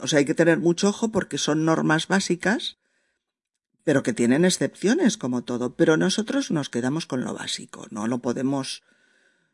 o 0.00 0.06
sea, 0.06 0.20
hay 0.20 0.24
que 0.24 0.34
tener 0.34 0.58
mucho 0.58 0.88
ojo 0.88 1.10
porque 1.10 1.38
son 1.38 1.64
normas 1.64 2.06
básicas, 2.06 2.78
pero 3.82 4.02
que 4.02 4.12
tienen 4.12 4.44
excepciones 4.44 5.16
como 5.16 5.42
todo. 5.42 5.74
Pero 5.74 5.96
nosotros 5.96 6.50
nos 6.50 6.68
quedamos 6.68 7.06
con 7.06 7.24
lo 7.24 7.34
básico, 7.34 7.86
no 7.90 8.06
lo 8.06 8.18
podemos 8.18 8.82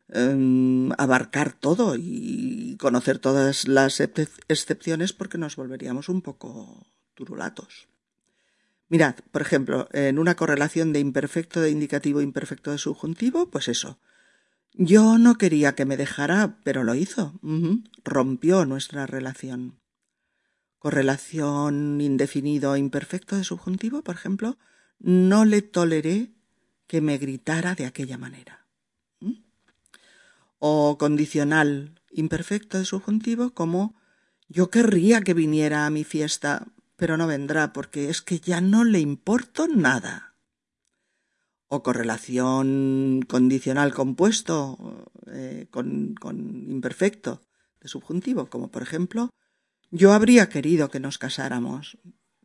Em, 0.09 0.93
abarcar 0.99 1.53
todo 1.53 1.97
y 1.99 2.77
conocer 2.79 3.19
todas 3.19 3.67
las 3.67 4.01
excepciones 4.01 5.13
porque 5.13 5.37
nos 5.37 5.57
volveríamos 5.57 6.09
un 6.09 6.23
poco 6.23 6.87
turulatos. 7.15 7.89
Mirad, 8.89 9.17
por 9.33 9.43
ejemplo, 9.43 9.89
en 9.93 10.21
una 10.21 10.37
correlación 10.37 10.93
de 10.93 11.01
imperfecto 11.01 11.61
de 11.61 11.71
indicativo 11.71 12.21
imperfecto 12.21 12.71
de 12.71 12.79
subjuntivo, 12.79 13.51
pues 13.51 13.67
eso. 13.67 13.99
Yo 14.75 15.19
no 15.19 15.39
quería 15.39 15.75
que 15.75 15.87
me 15.87 15.97
dejara, 15.97 16.59
pero 16.63 16.85
lo 16.85 16.95
hizo. 16.95 17.41
Rompió 18.05 18.65
nuestra 18.65 19.07
relación. 19.07 19.81
Correlación 20.79 22.01
indefinido 22.01 22.77
imperfecto 22.77 23.37
de 23.37 23.43
subjuntivo, 23.43 24.03
por 24.03 24.15
ejemplo, 24.15 24.57
no 25.01 25.45
le 25.45 25.63
toleré 25.63 26.31
que 26.87 27.01
me 27.01 27.19
gritara 27.19 27.75
de 27.75 27.87
aquella 27.87 28.19
manera 28.19 28.66
o 30.59 30.99
condicional 30.99 32.01
imperfecto 32.11 32.79
de 32.79 32.85
subjuntivo 32.85 33.53
como 33.53 33.95
yo 34.49 34.71
querría 34.71 35.21
que 35.21 35.35
viniera 35.35 35.87
a 35.87 35.91
mi 35.91 36.05
fiesta, 36.05 36.69
pero 36.97 37.17
no 37.17 37.27
vendrá 37.27 37.73
porque 37.73 38.09
es 38.09 38.23
que 38.23 38.39
ya 38.39 38.61
no 38.61 38.85
le 38.85 39.01
importo 39.01 39.67
nada. 39.69 40.35
O 41.69 41.83
correlación 41.83 43.23
condicional 43.27 43.93
compuesto 43.93 45.11
eh, 45.27 45.67
con, 45.71 46.15
con 46.15 46.71
imperfecto 46.71 47.43
de 47.81 47.89
subjuntivo, 47.89 48.47
como 48.47 48.71
por 48.71 48.83
ejemplo, 48.83 49.31
yo 49.91 50.13
habría 50.13 50.49
querido 50.49 50.91
que 50.91 51.01
nos 51.01 51.19
casáramos, 51.19 51.99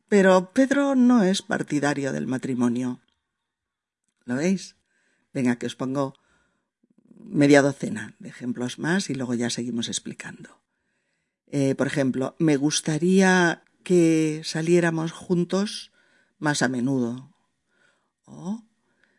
pero 0.07 0.51
Pedro 0.53 0.95
no 0.95 1.23
es 1.23 1.41
partidario 1.41 2.11
del 2.11 2.27
matrimonio. 2.27 2.99
¿Lo 4.25 4.35
veis? 4.35 4.75
Venga, 5.33 5.55
que 5.57 5.67
os 5.67 5.75
pongo 5.75 6.15
media 7.31 7.61
docena 7.61 8.15
de 8.19 8.29
ejemplos 8.29 8.77
más 8.79 9.09
y 9.09 9.15
luego 9.15 9.33
ya 9.33 9.49
seguimos 9.49 9.87
explicando. 9.87 10.61
Eh, 11.47 11.75
por 11.75 11.87
ejemplo, 11.87 12.35
me 12.39 12.57
gustaría 12.57 13.63
que 13.83 14.41
saliéramos 14.43 15.11
juntos 15.11 15.91
más 16.39 16.61
a 16.61 16.67
menudo. 16.67 17.33
Oh, 18.25 18.63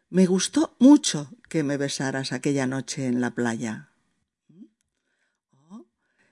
me 0.09 0.27
gustó 0.27 0.77
mucho 0.79 1.35
que 1.49 1.63
me 1.63 1.77
besaras 1.77 2.33
aquella 2.33 2.67
noche 2.67 3.07
en 3.07 3.21
la 3.21 3.33
playa. 3.35 3.91
Oh, 5.69 5.87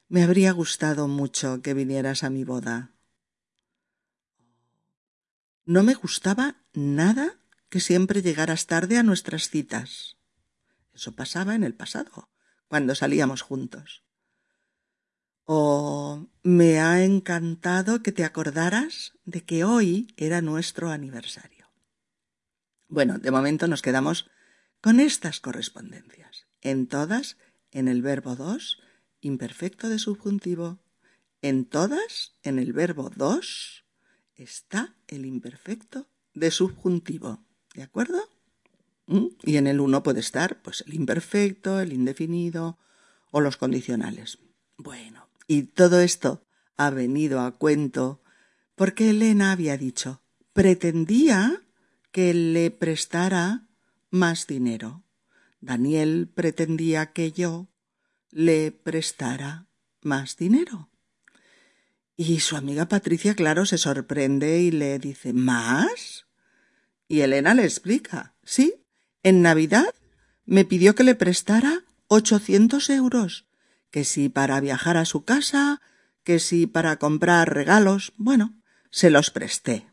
me 0.09 0.23
habría 0.23 0.53
gustado 0.53 1.09
mucho 1.09 1.63
que 1.63 1.75
vinieras 1.75 2.25
a 2.25 2.31
mi 2.31 2.45
boda. 2.45 2.93
No 5.65 5.83
me 5.83 5.95
gustaba 5.95 6.57
nada 6.73 7.39
que 7.69 7.81
siempre 7.81 8.23
llegaras 8.23 8.67
tarde 8.67 8.99
a 8.99 9.03
nuestras 9.03 9.51
citas. 9.51 10.20
Eso 10.93 11.13
pasaba 11.13 11.55
en 11.55 11.65
el 11.65 11.75
pasado, 11.75 12.31
cuando 12.69 12.95
salíamos 12.95 13.43
juntos. 13.43 14.05
O 15.45 16.29
me 16.43 16.81
ha 16.81 17.05
encantado 17.05 18.03
que 18.03 18.13
te 18.13 18.25
acordaras 18.25 19.15
de 19.25 19.45
que 19.45 19.65
hoy 19.65 20.13
era 20.17 20.41
nuestro 20.41 20.91
aniversario. 20.91 21.71
Bueno, 22.89 23.19
de 23.19 23.31
momento 23.31 23.67
nos 23.67 23.83
quedamos 23.83 24.31
con 24.81 25.01
estas 25.01 25.41
correspondencias. 25.41 26.47
En 26.61 26.87
todas, 26.87 27.37
en 27.71 27.89
el 27.89 28.03
verbo 28.03 28.37
dos, 28.37 28.81
imperfecto 29.21 29.89
de 29.89 29.99
subjuntivo. 29.99 30.81
En 31.43 31.65
todas, 31.65 32.37
en 32.43 32.59
el 32.59 32.73
verbo 32.73 33.11
dos, 33.15 33.85
está 34.35 34.97
el 35.09 35.25
imperfecto 35.27 36.09
de 36.35 36.51
subjuntivo. 36.51 37.45
¿De 37.75 37.83
acuerdo? 37.83 38.19
Y 39.43 39.57
en 39.57 39.67
el 39.67 39.81
uno 39.81 40.03
puede 40.03 40.21
estar 40.21 40.63
pues 40.63 40.85
el 40.87 40.95
imperfecto, 40.95 41.81
el 41.81 41.93
indefinido 41.93 42.79
o 43.31 43.41
los 43.41 43.57
condicionales. 43.57 44.39
Bueno, 44.77 45.29
y 45.47 45.65
todo 45.65 46.01
esto 46.01 46.45
ha 46.77 46.91
venido 46.91 47.41
a 47.41 47.57
cuento 47.57 48.23
porque 48.77 49.11
Elena 49.11 49.53
había 49.53 49.77
dicho 49.77 50.23
pretendía 50.53 51.63
que 52.13 52.35
le 52.35 52.71
prestara 52.71 53.67
más 54.11 54.47
dinero. 54.47 55.05
Daniel 55.61 56.29
pretendía 56.33 57.13
que 57.13 57.33
yo 57.33 57.69
le 58.31 58.73
prestara 58.73 59.67
más 60.03 60.37
dinero. 60.37 60.91
Y 62.17 62.41
su 62.41 62.57
amiga 62.57 62.87
Patricia, 62.89 63.35
claro, 63.35 63.65
se 63.67 63.79
sorprende 63.79 64.61
y 64.61 64.71
le 64.71 64.99
dice 64.99 65.33
¿Más? 65.33 66.27
Y 67.09 67.21
Elena 67.21 67.55
le 67.55 67.65
explica, 67.65 68.35
sí, 68.45 68.80
en 69.23 69.43
Navidad 69.43 69.95
me 70.47 70.65
pidió 70.65 70.95
que 70.95 71.05
le 71.05 71.15
prestara 71.15 71.85
ochocientos 72.09 72.91
euros, 72.91 73.47
que 73.91 74.05
si 74.05 74.29
para 74.29 74.61
viajar 74.61 74.97
a 74.97 75.05
su 75.05 75.25
casa, 75.25 75.81
que 76.25 76.39
si 76.39 76.67
para 76.67 76.99
comprar 76.99 77.53
regalos, 77.53 78.13
bueno, 78.17 78.61
se 78.91 79.11
los 79.11 79.31
presté. 79.31 79.87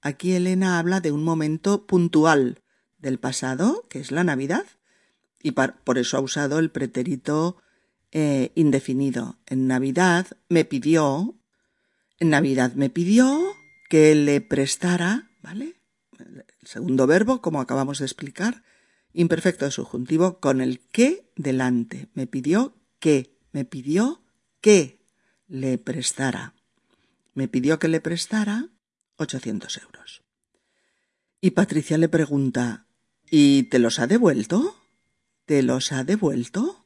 Aquí 0.00 0.32
Elena 0.32 0.78
habla 0.78 1.00
de 1.00 1.10
un 1.10 1.24
momento 1.24 1.86
puntual 1.86 2.62
del 2.98 3.18
pasado, 3.18 3.84
que 3.88 3.98
es 3.98 4.10
la 4.12 4.24
Navidad, 4.24 4.64
y 5.42 5.52
por 5.52 5.98
eso 5.98 6.16
ha 6.16 6.20
usado 6.20 6.58
el 6.58 6.70
pretérito 6.70 7.56
eh, 8.12 8.52
indefinido. 8.54 9.38
En 9.46 9.66
Navidad 9.66 10.26
me 10.48 10.64
pidió, 10.64 11.34
en 12.18 12.30
Navidad 12.30 12.74
me 12.74 12.88
pidió 12.88 13.54
que 13.88 14.14
le 14.14 14.40
prestara, 14.40 15.30
¿vale? 15.42 15.74
Segundo 16.66 17.06
verbo, 17.06 17.40
como 17.40 17.60
acabamos 17.60 18.00
de 18.00 18.06
explicar, 18.06 18.64
imperfecto 19.12 19.70
subjuntivo 19.70 20.40
con 20.40 20.60
el 20.60 20.80
que 20.80 21.30
delante. 21.36 22.08
Me 22.12 22.26
pidió 22.26 22.74
que, 22.98 23.38
me 23.52 23.64
pidió 23.64 24.24
que 24.60 25.00
le 25.46 25.78
prestara. 25.78 26.54
Me 27.34 27.46
pidió 27.46 27.78
que 27.78 27.86
le 27.86 28.00
prestara 28.00 28.68
800 29.14 29.76
euros. 29.78 30.24
Y 31.40 31.52
Patricia 31.52 31.98
le 31.98 32.08
pregunta, 32.08 32.88
¿y 33.30 33.64
te 33.64 33.78
los 33.78 34.00
ha 34.00 34.08
devuelto? 34.08 34.74
¿Te 35.44 35.62
los 35.62 35.92
ha 35.92 36.02
devuelto? 36.02 36.84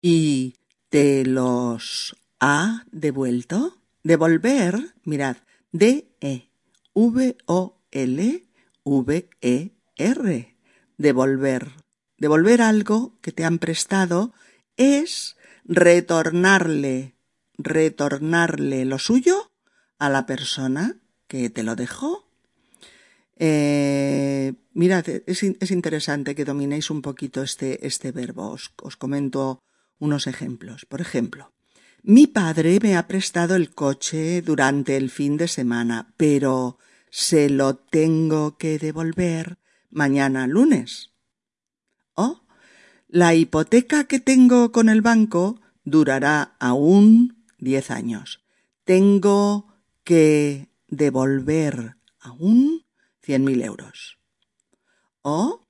¿Y 0.00 0.54
te 0.88 1.26
los 1.26 2.16
ha 2.40 2.86
devuelto? 2.90 3.82
Devolver, 4.02 4.94
mirad, 5.04 5.36
D-E-V-O-L-V-E-R. 8.84 10.56
Devolver. 10.96 11.72
Devolver 12.16 12.62
algo 12.62 13.18
que 13.20 13.32
te 13.32 13.44
han 13.44 13.58
prestado 13.58 14.32
es 14.76 15.36
retornarle, 15.64 17.14
retornarle 17.56 18.84
lo 18.84 18.98
suyo 18.98 19.52
a 19.98 20.08
la 20.08 20.26
persona 20.26 20.96
que 21.28 21.50
te 21.50 21.62
lo 21.62 21.76
dejó. 21.76 22.28
Eh, 23.36 24.54
mirad, 24.72 25.08
es, 25.08 25.42
interesante 25.70 26.34
que 26.34 26.44
dominéis 26.44 26.90
un 26.90 27.02
poquito 27.02 27.42
este, 27.42 27.86
este 27.86 28.10
verbo. 28.10 28.50
Os, 28.50 28.72
os 28.82 28.96
comento 28.96 29.62
unos 29.98 30.26
ejemplos. 30.26 30.86
Por 30.86 31.00
ejemplo, 31.00 31.52
mi 32.02 32.26
padre 32.26 32.78
me 32.82 32.96
ha 32.96 33.06
prestado 33.06 33.54
el 33.54 33.74
coche 33.74 34.42
durante 34.42 34.96
el 34.96 35.10
fin 35.10 35.36
de 35.36 35.48
semana, 35.48 36.12
pero 36.16 36.78
se 37.10 37.50
lo 37.50 37.76
tengo 37.76 38.56
que 38.56 38.78
devolver 38.78 39.58
mañana 39.90 40.46
lunes. 40.46 41.12
Oh, 42.14 42.42
la 43.08 43.34
hipoteca 43.34 44.04
que 44.04 44.20
tengo 44.20 44.72
con 44.72 44.88
el 44.88 45.02
banco 45.02 45.60
durará 45.84 46.56
aún 46.58 47.44
diez 47.58 47.90
años. 47.90 48.44
Tengo 48.84 49.74
que 50.04 50.68
devolver 50.88 51.96
aún 52.20 52.84
cien 53.22 53.44
mil 53.44 53.62
euros. 53.62 54.18
O 55.22 55.66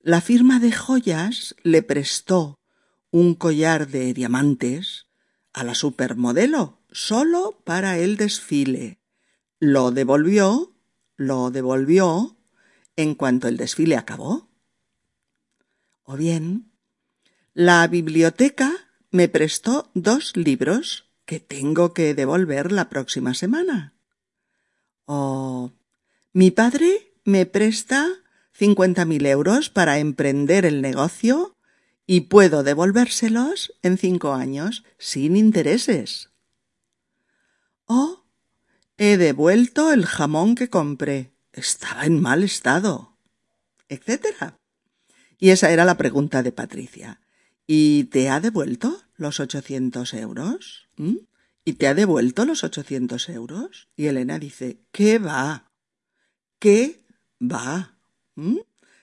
la 0.00 0.20
firma 0.20 0.60
de 0.60 0.72
joyas 0.72 1.56
le 1.62 1.82
prestó 1.82 2.60
un 3.10 3.34
collar 3.34 3.88
de 3.88 4.12
diamantes 4.12 5.06
a 5.52 5.64
la 5.64 5.74
supermodelo 5.74 6.80
solo 6.90 7.62
para 7.64 7.98
el 7.98 8.16
desfile. 8.16 8.98
Lo 9.66 9.92
devolvió, 9.92 10.74
lo 11.16 11.50
devolvió 11.50 12.36
en 12.96 13.14
cuanto 13.14 13.48
el 13.48 13.56
desfile 13.56 13.96
acabó. 13.96 14.46
O 16.02 16.18
bien, 16.18 16.70
la 17.54 17.86
biblioteca 17.88 18.70
me 19.10 19.26
prestó 19.26 19.90
dos 19.94 20.36
libros 20.36 21.08
que 21.24 21.40
tengo 21.40 21.94
que 21.94 22.14
devolver 22.14 22.72
la 22.72 22.90
próxima 22.90 23.32
semana. 23.32 23.94
O 25.06 25.72
mi 26.34 26.50
padre 26.50 27.14
me 27.24 27.46
presta 27.46 28.06
cincuenta 28.52 29.06
mil 29.06 29.24
euros 29.24 29.70
para 29.70 29.98
emprender 29.98 30.66
el 30.66 30.82
negocio 30.82 31.56
y 32.06 32.22
puedo 32.22 32.64
devolvérselos 32.64 33.72
en 33.80 33.96
cinco 33.96 34.34
años 34.34 34.84
sin 34.98 35.38
intereses. 35.38 36.28
O 37.86 38.23
he 38.96 39.16
devuelto 39.16 39.92
el 39.92 40.06
jamón 40.06 40.54
que 40.54 40.68
compré. 40.68 41.32
Estaba 41.52 42.04
en 42.06 42.20
mal 42.20 42.42
estado. 42.42 43.16
etcétera. 43.88 44.58
Y 45.38 45.50
esa 45.50 45.70
era 45.70 45.84
la 45.84 45.96
pregunta 45.96 46.42
de 46.42 46.52
Patricia. 46.52 47.20
¿Y 47.66 48.04
te 48.04 48.30
ha 48.30 48.40
devuelto 48.40 49.02
los 49.16 49.40
ochocientos 49.40 50.14
euros? 50.14 50.88
¿Mm? 50.96 51.16
¿Y 51.64 51.74
te 51.74 51.86
ha 51.86 51.94
devuelto 51.94 52.44
los 52.44 52.64
ochocientos 52.64 53.28
euros? 53.28 53.88
Y 53.96 54.06
Elena 54.06 54.38
dice, 54.38 54.80
¿qué 54.92 55.18
va? 55.18 55.70
¿Qué 56.58 57.04
va? 57.40 57.96
¿Mm? 58.34 58.58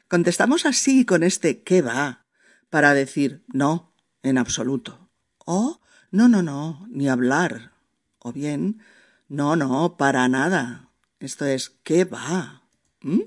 Contestamos 0.08 0.66
así 0.66 1.06
con 1.06 1.24
este 1.24 1.64
¿qué 1.64 1.82
va? 1.82 2.26
para 2.70 2.94
decir 2.94 3.44
no, 3.54 3.94
en 4.24 4.38
absoluto. 4.38 5.10
O 5.46 5.80
no, 6.12 6.28
no, 6.28 6.42
no, 6.42 6.88
ni 6.90 7.08
hablar. 7.08 7.74
O 8.20 8.32
bien, 8.32 8.82
no, 9.32 9.56
no, 9.56 9.96
para 9.96 10.28
nada. 10.28 10.90
Esto 11.22 11.46
es 11.46 11.70
¿qué 11.84 12.04
va? 12.04 12.64
¿Mm? 13.00 13.22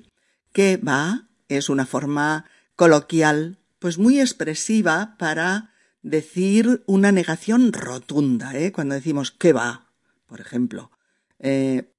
¿Qué 0.53 0.77
va? 0.77 1.29
Es 1.49 1.71
una 1.71 1.87
forma 1.87 2.45
coloquial, 2.77 3.59
pues 3.79 3.97
muy 3.97 4.21
expresiva 4.21 5.17
para 5.19 5.73
decir 6.03 6.85
una 6.87 7.11
negación 7.11 7.73
rotunda, 7.73 8.55
¿eh? 8.55 8.71
Cuando 8.71 8.95
decimos 8.95 9.31
¿qué 9.31 9.55
va? 9.55 9.87
Por 10.27 10.43
ejemplo, 10.43 10.91
eh, 11.39 11.91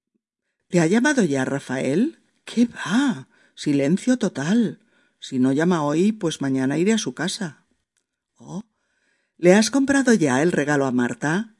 ¿te 0.67 0.81
ha 0.81 0.85
llamado 0.85 1.23
ya 1.23 1.43
Rafael? 1.43 2.19
¿Qué 2.43 2.67
va? 2.67 3.27
Silencio 3.55 4.17
total. 4.17 4.81
Si 5.19 5.39
no 5.39 5.51
llama 5.51 5.81
hoy, 5.81 6.11
pues 6.11 6.41
mañana 6.41 6.77
iré 6.77 6.93
a 6.93 6.99
su 6.99 7.15
casa. 7.15 7.65
Oh, 8.35 8.65
¿le 9.37 9.55
has 9.55 9.71
comprado 9.71 10.13
ya 10.13 10.43
el 10.43 10.51
regalo 10.51 10.85
a 10.85 10.91
Marta? 10.91 11.55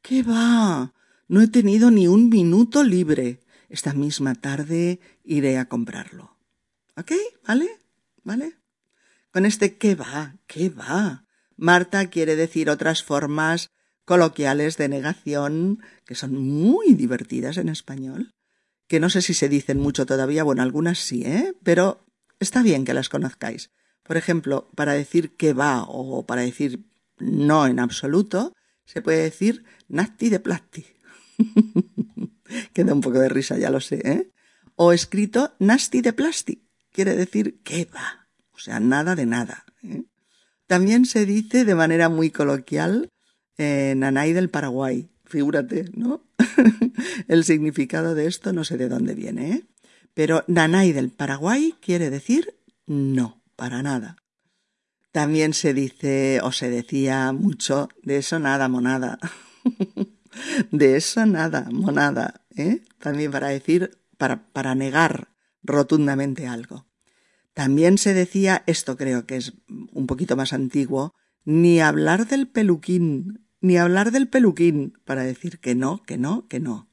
¿Qué 0.00 0.22
va? 0.22 0.92
No 1.28 1.42
he 1.42 1.48
tenido 1.48 1.90
ni 1.90 2.08
un 2.08 2.30
minuto 2.30 2.82
libre. 2.82 3.40
Esta 3.68 3.92
misma 3.92 4.34
tarde 4.34 4.98
iré 5.24 5.58
a 5.58 5.68
comprarlo. 5.68 6.36
¿Ok? 6.96 7.12
¿Vale? 7.46 7.68
¿Vale? 8.24 8.54
Con 9.30 9.44
este 9.44 9.76
qué 9.76 9.94
va, 9.94 10.36
qué 10.46 10.70
va. 10.70 11.26
Marta 11.56 12.08
quiere 12.08 12.34
decir 12.34 12.70
otras 12.70 13.02
formas 13.02 13.70
coloquiales 14.06 14.78
de 14.78 14.88
negación 14.88 15.80
que 16.06 16.14
son 16.14 16.34
muy 16.38 16.94
divertidas 16.94 17.58
en 17.58 17.68
español, 17.68 18.32
que 18.86 19.00
no 19.00 19.10
sé 19.10 19.20
si 19.20 19.34
se 19.34 19.50
dicen 19.50 19.78
mucho 19.78 20.06
todavía, 20.06 20.44
bueno, 20.44 20.62
algunas 20.62 20.98
sí, 20.98 21.24
¿eh? 21.26 21.52
Pero 21.62 22.06
está 22.40 22.62
bien 22.62 22.86
que 22.86 22.94
las 22.94 23.10
conozcáis. 23.10 23.70
Por 24.02 24.16
ejemplo, 24.16 24.70
para 24.74 24.94
decir 24.94 25.36
que 25.36 25.52
va 25.52 25.84
o 25.86 26.24
para 26.24 26.40
decir 26.40 26.86
no 27.18 27.66
en 27.66 27.80
absoluto, 27.80 28.54
se 28.86 29.02
puede 29.02 29.22
decir 29.22 29.64
nasti 29.88 30.30
de 30.30 30.40
plasti. 30.40 30.86
Queda 32.72 32.94
un 32.94 33.00
poco 33.00 33.18
de 33.18 33.28
risa, 33.28 33.58
ya 33.58 33.70
lo 33.70 33.80
sé, 33.80 34.00
¿eh? 34.04 34.32
O 34.76 34.92
escrito 34.92 35.54
nasti 35.58 36.00
de 36.00 36.12
plasti. 36.12 36.68
Quiere 36.92 37.14
decir 37.14 37.60
que 37.62 37.86
va. 37.86 38.28
O 38.52 38.58
sea, 38.58 38.80
nada 38.80 39.14
de 39.14 39.26
nada. 39.26 39.64
¿eh? 39.82 40.04
También 40.66 41.04
se 41.04 41.26
dice 41.26 41.64
de 41.64 41.74
manera 41.74 42.08
muy 42.08 42.30
coloquial 42.30 43.08
en 43.56 44.00
Nanay 44.00 44.32
del 44.32 44.50
Paraguay. 44.50 45.10
Figúrate, 45.24 45.90
¿no? 45.94 46.24
El 47.28 47.44
significado 47.44 48.14
de 48.14 48.26
esto 48.26 48.52
no 48.52 48.64
sé 48.64 48.76
de 48.76 48.88
dónde 48.88 49.14
viene, 49.14 49.52
¿eh? 49.52 49.66
Pero 50.14 50.44
Nanay 50.46 50.92
del 50.92 51.10
Paraguay 51.10 51.74
quiere 51.80 52.10
decir 52.10 52.54
no, 52.86 53.42
para 53.54 53.82
nada. 53.82 54.16
También 55.12 55.52
se 55.52 55.74
dice 55.74 56.40
o 56.42 56.52
se 56.52 56.70
decía 56.70 57.32
mucho 57.32 57.88
de 58.02 58.18
eso 58.18 58.38
nada, 58.38 58.68
monada. 58.68 59.18
de 60.70 60.96
eso 60.96 61.26
nada, 61.26 61.68
monada. 61.70 62.42
¿eh? 62.56 62.82
También 62.98 63.30
para 63.30 63.48
decir, 63.48 63.98
para, 64.16 64.50
para 64.52 64.74
negar 64.74 65.28
rotundamente 65.62 66.46
algo. 66.46 66.86
También 67.54 67.98
se 67.98 68.14
decía, 68.14 68.62
esto 68.66 68.96
creo 68.96 69.26
que 69.26 69.36
es 69.36 69.52
un 69.92 70.06
poquito 70.06 70.36
más 70.36 70.52
antiguo, 70.52 71.14
ni 71.44 71.80
hablar 71.80 72.28
del 72.28 72.46
peluquín, 72.46 73.46
ni 73.60 73.76
hablar 73.78 74.12
del 74.12 74.28
peluquín, 74.28 74.98
para 75.04 75.24
decir 75.24 75.58
que 75.58 75.74
no, 75.74 76.02
que 76.04 76.18
no, 76.18 76.46
que 76.46 76.60
no. 76.60 76.88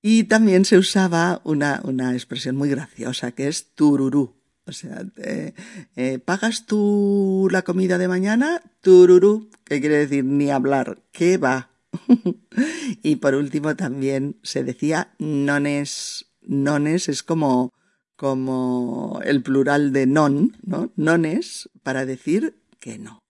Y 0.00 0.24
también 0.24 0.64
se 0.64 0.78
usaba 0.78 1.40
una, 1.44 1.80
una 1.84 2.14
expresión 2.14 2.56
muy 2.56 2.70
graciosa 2.70 3.32
que 3.32 3.48
es 3.48 3.74
tururú. 3.74 4.38
O 4.64 4.72
sea, 4.72 5.02
eh, 5.16 6.18
¿pagas 6.24 6.66
tú 6.66 7.48
la 7.50 7.62
comida 7.62 7.98
de 7.98 8.06
mañana? 8.06 8.62
Tururú, 8.80 9.50
que 9.64 9.80
quiere 9.80 9.96
decir 9.96 10.24
ni 10.24 10.50
hablar, 10.50 11.02
¿qué 11.10 11.38
va? 11.38 11.70
y 13.02 13.16
por 13.16 13.34
último 13.34 13.76
también 13.76 14.38
se 14.42 14.64
decía 14.64 15.14
nones. 15.18 16.26
Nones 16.40 17.08
es 17.08 17.22
como 17.22 17.72
como 18.18 19.20
el 19.24 19.44
plural 19.44 19.92
de 19.92 20.06
non, 20.06 20.56
¿no? 20.62 20.90
Nones, 20.96 21.70
para 21.84 22.04
decir 22.04 22.60
que 22.80 22.98
no, 22.98 23.22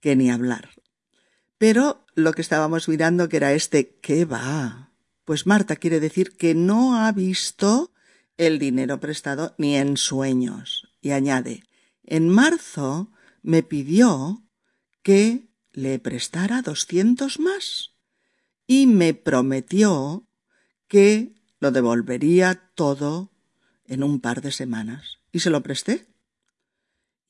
que 0.00 0.16
ni 0.16 0.30
hablar. 0.30 0.70
Pero 1.58 2.06
lo 2.14 2.32
que 2.32 2.40
estábamos 2.40 2.88
mirando 2.88 3.28
que 3.28 3.36
era 3.36 3.52
este 3.52 3.98
¿qué 4.00 4.24
va? 4.24 4.92
Pues 5.26 5.46
Marta 5.46 5.76
quiere 5.76 6.00
decir 6.00 6.38
que 6.38 6.54
no 6.54 6.96
ha 6.96 7.12
visto 7.12 7.92
el 8.38 8.58
dinero 8.58 8.98
prestado 8.98 9.54
ni 9.58 9.76
en 9.76 9.98
sueños. 9.98 10.88
Y 11.02 11.10
añade, 11.10 11.62
en 12.02 12.30
marzo 12.30 13.12
me 13.42 13.62
pidió 13.62 14.42
que 15.02 15.48
le 15.72 15.98
prestara 15.98 16.62
doscientos 16.62 17.38
más 17.38 17.93
y 18.66 18.86
me 18.86 19.14
prometió 19.14 20.26
que 20.88 21.34
lo 21.60 21.70
devolvería 21.70 22.70
todo 22.74 23.32
en 23.86 24.02
un 24.02 24.20
par 24.20 24.40
de 24.42 24.52
semanas. 24.52 25.18
¿Y 25.32 25.40
se 25.40 25.50
lo 25.50 25.62
presté? 25.62 26.06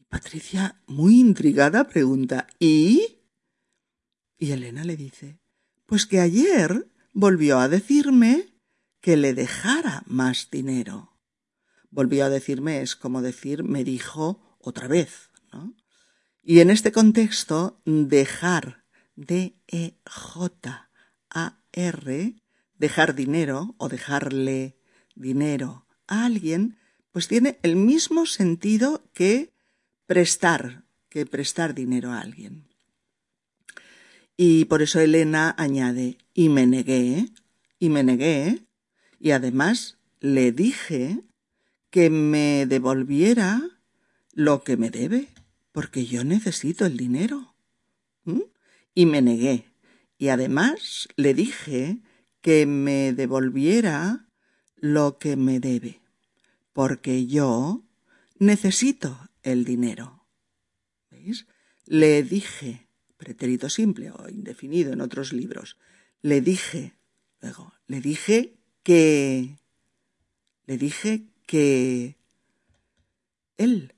Patricia, 0.09 0.81
muy 0.87 1.19
intrigada, 1.19 1.89
pregunta 1.89 2.47
¿Y? 2.59 3.21
Y 4.39 4.53
Elena 4.53 4.85
le 4.85 4.97
dice 4.97 5.41
Pues 5.87 6.07
que 6.07 6.21
ayer 6.21 6.89
volvió 7.13 7.59
a 7.59 7.69
decirme 7.69 8.55
que 9.01 9.17
le 9.17 9.35
dejara 9.35 10.03
más 10.07 10.51
dinero. 10.51 11.19
Volvió 11.91 12.25
a 12.25 12.31
decirme 12.31 12.83
es 12.83 12.97
como 12.97 13.23
decir 13.23 13.63
me 13.65 13.85
dijo 13.85 14.59
otra 14.59 14.89
vez, 14.89 15.31
¿no? 15.53 15.75
Y 16.43 16.61
en 16.61 16.71
este 16.71 16.93
contexto, 16.93 17.81
dejar, 17.85 18.85
D-E-J-A-R, 21.35 22.35
dejar 22.79 23.15
dinero 23.15 23.75
o 23.79 23.89
dejarle 23.89 24.77
dinero 25.15 25.87
a 26.07 26.25
alguien, 26.25 26.79
pues 27.13 27.29
tiene 27.29 27.59
el 27.63 27.77
mismo 27.77 28.27
sentido 28.27 29.05
que 29.13 29.53
prestar, 30.07 30.85
que 31.09 31.27
prestar 31.27 31.75
dinero 31.75 32.13
a 32.13 32.21
alguien. 32.21 32.69
Y 34.37 34.65
por 34.65 34.83
eso 34.83 35.01
Elena 35.01 35.55
añade, 35.57 36.19
y 36.33 36.49
me 36.49 36.67
negué, 36.67 37.29
y 37.79 37.89
me 37.89 38.03
negué, 38.03 38.65
y 39.21 39.31
además 39.31 39.99
le 40.21 40.51
dije 40.51 41.21
que 41.91 42.11
me 42.11 42.67
devolviera 42.67 43.63
lo 44.33 44.65
que 44.65 44.77
me 44.77 44.91
debe, 44.91 45.29
porque 45.71 46.07
yo 46.07 46.25
necesito 46.25 46.85
el 46.85 46.97
dinero. 46.97 47.55
Y 48.97 49.07
me 49.07 49.23
negué, 49.23 49.67
y 50.19 50.29
además 50.29 51.09
le 51.17 51.35
dije 51.35 52.01
que 52.41 52.67
me 52.67 53.13
devolviera 53.13 54.29
lo 54.77 55.19
que 55.19 55.37
me 55.37 55.61
debe, 55.61 56.01
porque 56.73 57.27
yo 57.27 57.85
necesito 58.39 59.31
el 59.43 59.65
dinero. 59.65 60.27
¿Veis? 61.11 61.47
Le 61.87 62.23
dije, 62.23 62.87
pretérito 63.17 63.69
simple 63.69 64.11
o 64.11 64.29
indefinido 64.29 64.93
en 64.93 65.01
otros 65.01 65.33
libros, 65.33 65.79
le 66.23 66.41
dije, 66.41 66.95
luego, 67.41 67.73
le 67.87 68.01
dije 68.01 68.55
que, 68.83 69.57
le 70.67 70.79
dije 70.79 71.27
que 71.47 72.17
él 73.57 73.95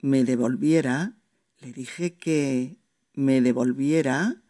me 0.00 0.24
devolviera, 0.24 1.16
le 1.60 1.72
dije 1.72 2.14
que 2.14 2.76
me 3.14 3.40
devolviera 3.40 4.42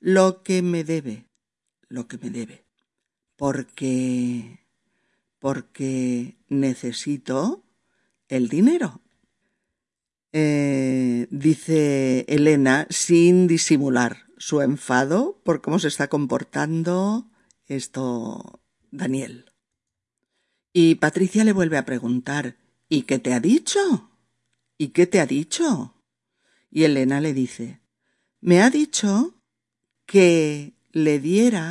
lo 0.00 0.42
que 0.42 0.62
me 0.62 0.82
debe, 0.82 1.26
lo 1.88 2.08
que 2.08 2.18
me 2.18 2.30
debe, 2.30 2.64
porque, 3.36 4.60
porque 5.38 6.36
necesito 6.48 7.62
el 8.28 8.48
dinero. 8.48 9.02
Eh, 10.32 11.26
dice 11.30 12.24
Elena 12.28 12.86
sin 12.88 13.48
disimular 13.48 14.28
su 14.38 14.60
enfado 14.60 15.40
por 15.44 15.60
cómo 15.60 15.80
se 15.80 15.88
está 15.88 16.08
comportando 16.08 17.28
esto 17.66 18.62
Daniel. 18.90 19.52
Y 20.72 20.96
Patricia 20.96 21.44
le 21.44 21.52
vuelve 21.52 21.76
a 21.78 21.84
preguntar 21.84 22.56
¿Y 22.88 23.02
qué 23.02 23.18
te 23.18 23.34
ha 23.34 23.40
dicho? 23.40 24.10
¿Y 24.78 24.88
qué 24.88 25.06
te 25.06 25.20
ha 25.20 25.26
dicho? 25.26 25.94
Y 26.70 26.84
Elena 26.84 27.20
le 27.20 27.34
dice 27.34 27.80
Me 28.40 28.62
ha 28.62 28.70
dicho 28.70 29.39
que 30.10 30.74
le 30.90 31.20
diera 31.20 31.66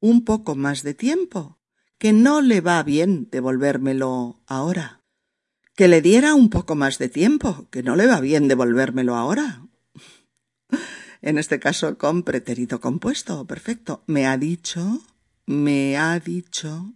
un 0.00 0.24
poco 0.24 0.54
más 0.54 0.82
de 0.82 0.94
tiempo, 0.94 1.58
que 1.98 2.12
no 2.12 2.40
le 2.40 2.60
va 2.60 2.82
bien 2.82 3.28
devolvérmelo 3.30 4.40
ahora 4.46 5.04
que 5.74 5.88
le 5.88 6.00
diera 6.00 6.34
un 6.34 6.50
poco 6.50 6.74
más 6.74 6.98
de 6.98 7.08
tiempo, 7.08 7.66
que 7.70 7.82
no 7.82 7.96
le 7.96 8.06
va 8.06 8.20
bien 8.20 8.48
devolvérmelo 8.48 9.16
ahora. 9.16 9.66
en 11.22 11.38
este 11.38 11.58
caso 11.58 11.98
con 11.98 12.22
pretérito 12.22 12.80
compuesto, 12.80 13.46
perfecto. 13.46 14.04
Me 14.06 14.26
ha 14.26 14.38
dicho, 14.38 15.02
me 15.46 15.96
ha 15.96 16.20
dicho, 16.20 16.94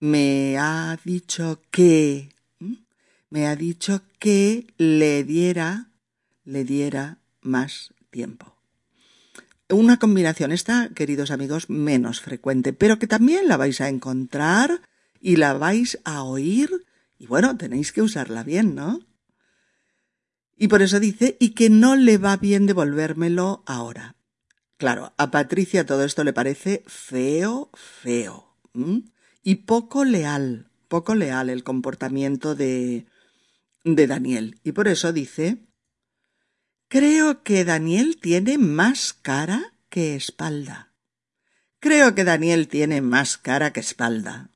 me 0.00 0.58
ha 0.58 0.98
dicho 1.02 1.62
que, 1.70 2.28
me 3.30 3.46
ha 3.46 3.56
dicho 3.56 4.02
que 4.18 4.66
le 4.76 5.24
diera, 5.24 5.90
le 6.44 6.64
diera 6.64 7.20
más 7.40 7.94
tiempo. 8.10 8.55
Una 9.68 9.98
combinación 9.98 10.52
esta, 10.52 10.90
queridos 10.94 11.30
amigos, 11.30 11.68
menos 11.68 12.20
frecuente, 12.20 12.72
pero 12.72 12.98
que 12.98 13.08
también 13.08 13.48
la 13.48 13.56
vais 13.56 13.80
a 13.80 13.88
encontrar 13.88 14.80
y 15.20 15.36
la 15.36 15.54
vais 15.54 15.98
a 16.04 16.22
oír 16.22 16.86
y 17.18 17.26
bueno, 17.26 17.56
tenéis 17.56 17.92
que 17.92 18.02
usarla 18.02 18.44
bien, 18.44 18.74
¿no? 18.74 19.00
Y 20.56 20.68
por 20.68 20.82
eso 20.82 21.00
dice, 21.00 21.36
y 21.40 21.50
que 21.50 21.68
no 21.68 21.96
le 21.96 22.18
va 22.18 22.36
bien 22.36 22.66
devolvérmelo 22.66 23.62
ahora. 23.66 24.16
Claro, 24.76 25.12
a 25.16 25.30
Patricia 25.30 25.84
todo 25.84 26.04
esto 26.04 26.24
le 26.24 26.32
parece 26.32 26.82
feo, 26.86 27.70
feo. 27.74 28.56
Y 29.42 29.54
poco 29.56 30.04
leal, 30.04 30.68
poco 30.88 31.14
leal 31.14 31.50
el 31.50 31.64
comportamiento 31.64 32.54
de, 32.54 33.06
de 33.84 34.06
Daniel. 34.06 34.60
Y 34.62 34.72
por 34.72 34.88
eso 34.88 35.12
dice, 35.12 35.58
creo 36.88 37.42
que 37.42 37.64
Daniel 37.64 38.18
tiene 38.20 38.58
más 38.58 39.12
cara 39.12 39.72
que 39.88 40.16
espalda. 40.16 40.92
Creo 41.78 42.14
que 42.14 42.24
Daniel 42.24 42.68
tiene 42.68 43.00
más 43.00 43.36
cara 43.36 43.72
que 43.72 43.80
espalda 43.80 44.50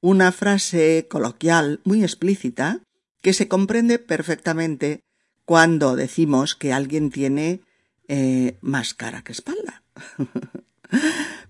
una 0.00 0.32
frase 0.32 1.06
coloquial 1.08 1.80
muy 1.84 2.02
explícita 2.02 2.80
que 3.20 3.32
se 3.32 3.48
comprende 3.48 3.98
perfectamente 3.98 5.02
cuando 5.44 5.96
decimos 5.96 6.54
que 6.54 6.72
alguien 6.72 7.10
tiene 7.10 7.62
eh, 8.06 8.56
más 8.60 8.94
cara 8.94 9.22
que 9.22 9.32
espalda. 9.32 9.82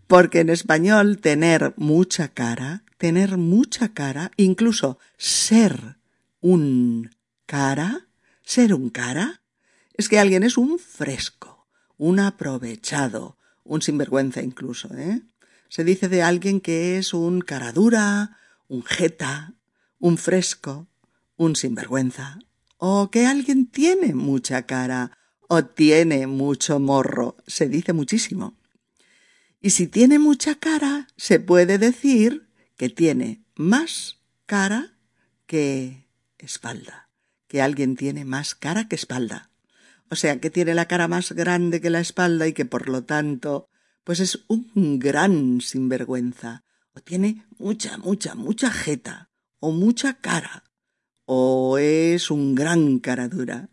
Porque 0.06 0.40
en 0.40 0.48
español 0.48 1.18
tener 1.18 1.74
mucha 1.76 2.28
cara, 2.28 2.84
tener 2.96 3.36
mucha 3.36 3.92
cara, 3.92 4.30
incluso 4.36 4.98
ser 5.18 5.96
un 6.40 7.10
cara, 7.44 8.06
ser 8.42 8.72
un 8.72 8.88
cara, 8.88 9.37
es 9.98 10.08
que 10.08 10.18
alguien 10.18 10.44
es 10.44 10.56
un 10.56 10.78
fresco, 10.78 11.68
un 11.96 12.20
aprovechado, 12.20 13.36
un 13.64 13.82
sinvergüenza 13.82 14.40
incluso, 14.42 14.88
¿eh? 14.96 15.22
Se 15.68 15.84
dice 15.84 16.08
de 16.08 16.22
alguien 16.22 16.60
que 16.60 16.96
es 16.96 17.12
un 17.12 17.40
cara 17.40 17.72
dura, 17.72 18.38
un 18.68 18.84
jeta, 18.84 19.54
un 19.98 20.16
fresco, 20.16 20.88
un 21.36 21.56
sinvergüenza, 21.56 22.38
o 22.78 23.10
que 23.10 23.26
alguien 23.26 23.66
tiene 23.66 24.14
mucha 24.14 24.62
cara 24.62 25.18
o 25.48 25.64
tiene 25.64 26.28
mucho 26.28 26.78
morro, 26.78 27.36
se 27.46 27.68
dice 27.68 27.92
muchísimo. 27.92 28.56
Y 29.60 29.70
si 29.70 29.88
tiene 29.88 30.20
mucha 30.20 30.54
cara, 30.54 31.08
se 31.16 31.40
puede 31.40 31.76
decir 31.76 32.48
que 32.76 32.88
tiene 32.88 33.42
más 33.56 34.20
cara 34.46 34.96
que 35.46 36.06
espalda, 36.38 37.08
que 37.48 37.60
alguien 37.60 37.96
tiene 37.96 38.24
más 38.24 38.54
cara 38.54 38.86
que 38.86 38.94
espalda. 38.94 39.50
O 40.10 40.16
sea, 40.16 40.40
que 40.40 40.50
tiene 40.50 40.74
la 40.74 40.86
cara 40.86 41.08
más 41.08 41.32
grande 41.32 41.80
que 41.80 41.90
la 41.90 42.00
espalda 42.00 42.46
y 42.46 42.52
que 42.52 42.64
por 42.64 42.88
lo 42.88 43.04
tanto, 43.04 43.68
pues 44.04 44.20
es 44.20 44.44
un 44.48 44.98
gran 44.98 45.60
sinvergüenza, 45.60 46.64
tiene 47.00 47.44
mucha, 47.58 47.98
mucha, 47.98 48.34
mucha 48.34 48.70
jeta, 48.70 49.30
o 49.60 49.72
mucha 49.72 50.14
cara, 50.14 50.64
o 51.24 51.78
es 51.78 52.30
un 52.30 52.54
gran 52.54 52.98
cara 52.98 53.28
dura. 53.28 53.70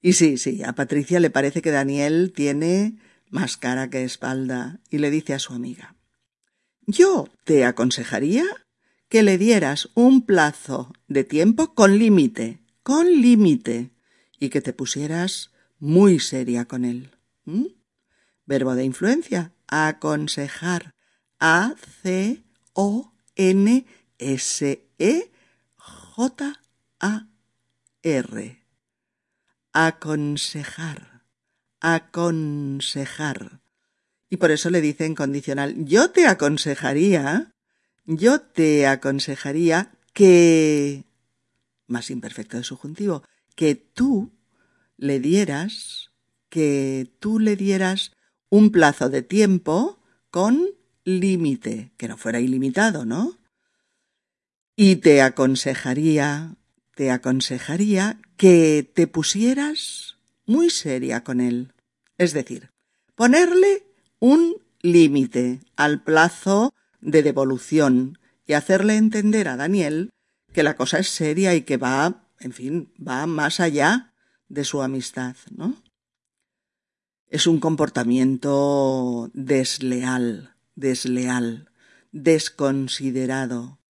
Y 0.00 0.12
sí, 0.12 0.38
sí, 0.38 0.62
a 0.62 0.72
Patricia 0.72 1.20
le 1.20 1.30
parece 1.30 1.62
que 1.62 1.70
Daniel 1.70 2.32
tiene 2.34 2.98
más 3.30 3.56
cara 3.56 3.90
que 3.90 4.04
espalda, 4.04 4.80
y 4.90 4.98
le 4.98 5.10
dice 5.10 5.34
a 5.34 5.38
su 5.38 5.52
amiga 5.52 5.96
Yo 6.86 7.28
te 7.44 7.64
aconsejaría 7.64 8.44
que 9.08 9.22
le 9.22 9.38
dieras 9.38 9.90
un 9.94 10.24
plazo 10.24 10.92
de 11.08 11.24
tiempo 11.24 11.74
con 11.74 11.98
límite, 11.98 12.60
con 12.82 13.20
límite, 13.20 13.90
y 14.38 14.50
que 14.50 14.60
te 14.60 14.72
pusieras 14.72 15.50
muy 15.78 16.20
seria 16.20 16.66
con 16.66 16.84
él. 16.84 17.10
¿Mm? 17.44 17.66
Verbo 18.46 18.74
de 18.74 18.84
influencia, 18.84 19.52
aconsejar. 19.66 20.94
A-C-O-N-S-E-J-A-R. 21.38 22.48
S-E-J-A-R. 24.18 25.38
Aconsejar, 29.72 31.22
aconsejar. 31.80 33.60
Y 34.28 34.36
por 34.38 34.50
eso 34.50 34.70
le 34.70 34.80
dice 34.80 35.06
en 35.06 35.14
condicional, 35.14 35.84
yo 35.84 36.10
te 36.10 36.26
aconsejaría, 36.26 37.52
yo 38.04 38.40
te 38.40 38.88
aconsejaría 38.88 39.92
que, 40.12 41.04
más 41.86 42.10
imperfecto 42.10 42.56
de 42.56 42.64
subjuntivo, 42.64 43.22
que 43.58 43.74
tú 43.74 44.30
le 44.96 45.18
dieras, 45.18 46.12
que 46.48 47.10
tú 47.18 47.40
le 47.40 47.56
dieras 47.56 48.12
un 48.50 48.70
plazo 48.70 49.08
de 49.08 49.22
tiempo 49.22 49.98
con 50.30 50.68
límite, 51.02 51.90
que 51.96 52.06
no 52.06 52.16
fuera 52.16 52.38
ilimitado, 52.38 53.04
¿no? 53.04 53.36
Y 54.76 54.96
te 54.96 55.22
aconsejaría, 55.22 56.54
te 56.94 57.10
aconsejaría 57.10 58.20
que 58.36 58.88
te 58.94 59.08
pusieras 59.08 60.18
muy 60.46 60.70
seria 60.70 61.24
con 61.24 61.40
él. 61.40 61.72
Es 62.16 62.34
decir, 62.34 62.70
ponerle 63.16 63.82
un 64.20 64.54
límite 64.82 65.62
al 65.74 66.04
plazo 66.04 66.72
de 67.00 67.24
devolución 67.24 68.20
y 68.46 68.52
hacerle 68.52 68.98
entender 68.98 69.48
a 69.48 69.56
Daniel 69.56 70.10
que 70.52 70.62
la 70.62 70.76
cosa 70.76 71.00
es 71.00 71.08
seria 71.08 71.56
y 71.56 71.62
que 71.62 71.76
va, 71.76 72.27
en 72.40 72.52
fin, 72.52 72.92
va 72.96 73.26
más 73.26 73.60
allá 73.60 74.14
de 74.48 74.64
su 74.64 74.82
amistad, 74.82 75.36
¿no? 75.50 75.82
Es 77.28 77.46
un 77.46 77.60
comportamiento 77.60 79.30
desleal, 79.34 80.54
desleal, 80.74 81.70
desconsiderado, 82.12 83.80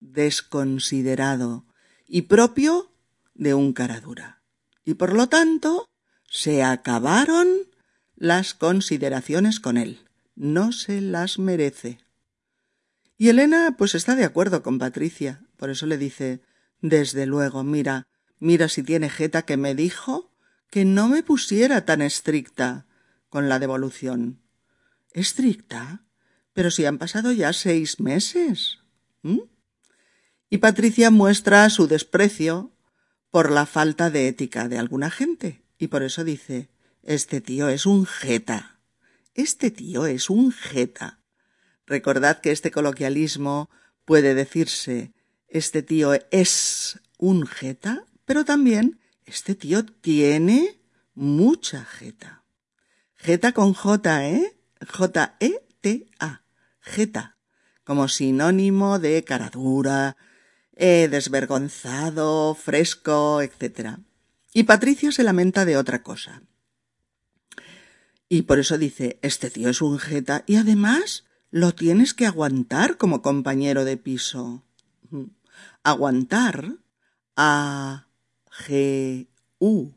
desconsiderado 0.00 1.64
y 2.06 2.22
propio 2.22 2.92
de 3.34 3.54
un 3.54 3.72
cara 3.72 4.00
dura. 4.00 4.42
Y 4.84 4.94
por 4.94 5.14
lo 5.14 5.28
tanto, 5.28 5.88
se 6.28 6.62
acabaron 6.62 7.48
las 8.16 8.54
consideraciones 8.54 9.60
con 9.60 9.76
él. 9.76 10.00
No 10.34 10.72
se 10.72 11.00
las 11.00 11.38
merece. 11.38 11.98
Y 13.16 13.28
Elena 13.28 13.74
pues 13.78 13.94
está 13.94 14.16
de 14.16 14.24
acuerdo 14.24 14.62
con 14.62 14.78
Patricia. 14.78 15.42
Por 15.56 15.70
eso 15.70 15.86
le 15.86 15.96
dice 15.96 16.42
Desde 16.82 17.26
luego, 17.26 17.62
mira, 17.62 18.08
mira 18.40 18.68
si 18.68 18.82
tiene 18.82 19.08
jeta 19.08 19.42
que 19.42 19.56
me 19.56 19.74
dijo 19.74 20.32
que 20.70 20.84
no 20.84 21.08
me 21.08 21.22
pusiera 21.22 21.84
tan 21.84 22.02
estricta 22.02 22.86
con 23.28 23.48
la 23.48 23.58
devolución. 23.58 24.42
¿Estricta? 25.12 26.04
Pero 26.52 26.70
si 26.70 26.84
han 26.84 26.98
pasado 26.98 27.32
ya 27.32 27.52
seis 27.52 28.00
meses. 28.00 28.80
Y 30.50 30.58
Patricia 30.58 31.10
muestra 31.10 31.70
su 31.70 31.86
desprecio 31.86 32.72
por 33.30 33.50
la 33.50 33.64
falta 33.64 34.10
de 34.10 34.28
ética 34.28 34.68
de 34.68 34.78
alguna 34.78 35.10
gente. 35.10 35.62
Y 35.78 35.86
por 35.86 36.02
eso 36.02 36.24
dice, 36.24 36.68
este 37.02 37.40
tío 37.40 37.68
es 37.68 37.86
un 37.86 38.06
jeta. 38.06 38.80
Este 39.34 39.70
tío 39.70 40.06
es 40.06 40.28
un 40.28 40.52
jeta. 40.52 41.20
Recordad 41.86 42.40
que 42.40 42.50
este 42.50 42.70
coloquialismo 42.70 43.70
puede 44.04 44.34
decirse, 44.34 45.12
este 45.52 45.82
tío 45.82 46.12
es 46.30 46.98
un 47.18 47.46
jeta, 47.46 48.06
pero 48.24 48.44
también 48.44 48.98
este 49.26 49.54
tío 49.54 49.84
tiene 49.84 50.80
mucha 51.14 51.84
jeta. 51.84 52.42
Jeta 53.16 53.52
con 53.52 53.74
J, 53.74 54.28
¿eh? 54.28 54.56
J-E-T-A. 54.88 56.42
Jeta. 56.80 57.36
Como 57.84 58.08
sinónimo 58.08 58.98
de 58.98 59.22
caradura, 59.24 60.16
eh, 60.74 61.08
desvergonzado, 61.10 62.54
fresco, 62.54 63.42
etc. 63.42 63.98
Y 64.54 64.64
Patricia 64.64 65.12
se 65.12 65.22
lamenta 65.22 65.64
de 65.64 65.76
otra 65.76 66.02
cosa. 66.02 66.42
Y 68.28 68.42
por 68.42 68.58
eso 68.58 68.78
dice, 68.78 69.18
este 69.20 69.50
tío 69.50 69.68
es 69.68 69.82
un 69.82 69.98
jeta 69.98 70.44
y 70.46 70.56
además 70.56 71.24
lo 71.50 71.74
tienes 71.74 72.14
que 72.14 72.24
aguantar 72.24 72.96
como 72.96 73.20
compañero 73.20 73.84
de 73.84 73.98
piso. 73.98 74.64
Aguantar 75.84 76.76
a 77.36 78.06
G 78.50 79.28
U 79.58 79.92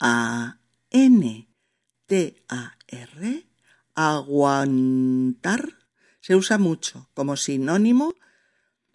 A 0.00 0.58
N 0.90 1.48
T 2.06 2.44
A 2.48 2.76
R 2.88 3.46
aguantar 3.94 5.78
se 6.20 6.34
usa 6.36 6.58
mucho 6.58 7.08
como 7.14 7.36
sinónimo 7.36 8.14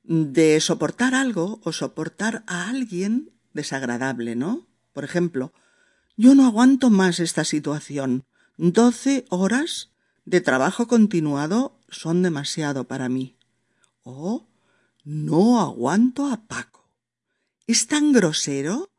de 0.03 0.59
soportar 0.61 1.13
algo 1.13 1.59
o 1.63 1.71
soportar 1.71 2.43
a 2.47 2.69
alguien 2.69 3.31
desagradable, 3.53 4.35
¿no? 4.35 4.67
Por 4.93 5.03
ejemplo, 5.03 5.53
yo 6.15 6.33
no 6.33 6.45
aguanto 6.45 6.89
más 6.89 7.19
esta 7.19 7.43
situación. 7.43 8.23
Doce 8.57 9.25
horas 9.29 9.91
de 10.25 10.41
trabajo 10.41 10.87
continuado 10.87 11.77
son 11.89 12.23
demasiado 12.23 12.85
para 12.85 13.09
mí. 13.09 13.37
O 14.03 14.47
no 15.07 15.61
aguanto 15.61 16.27
a 16.27 16.35
Paco 16.47 16.89
es 17.65 17.87
tan 17.87 18.11
grosero 18.11 18.89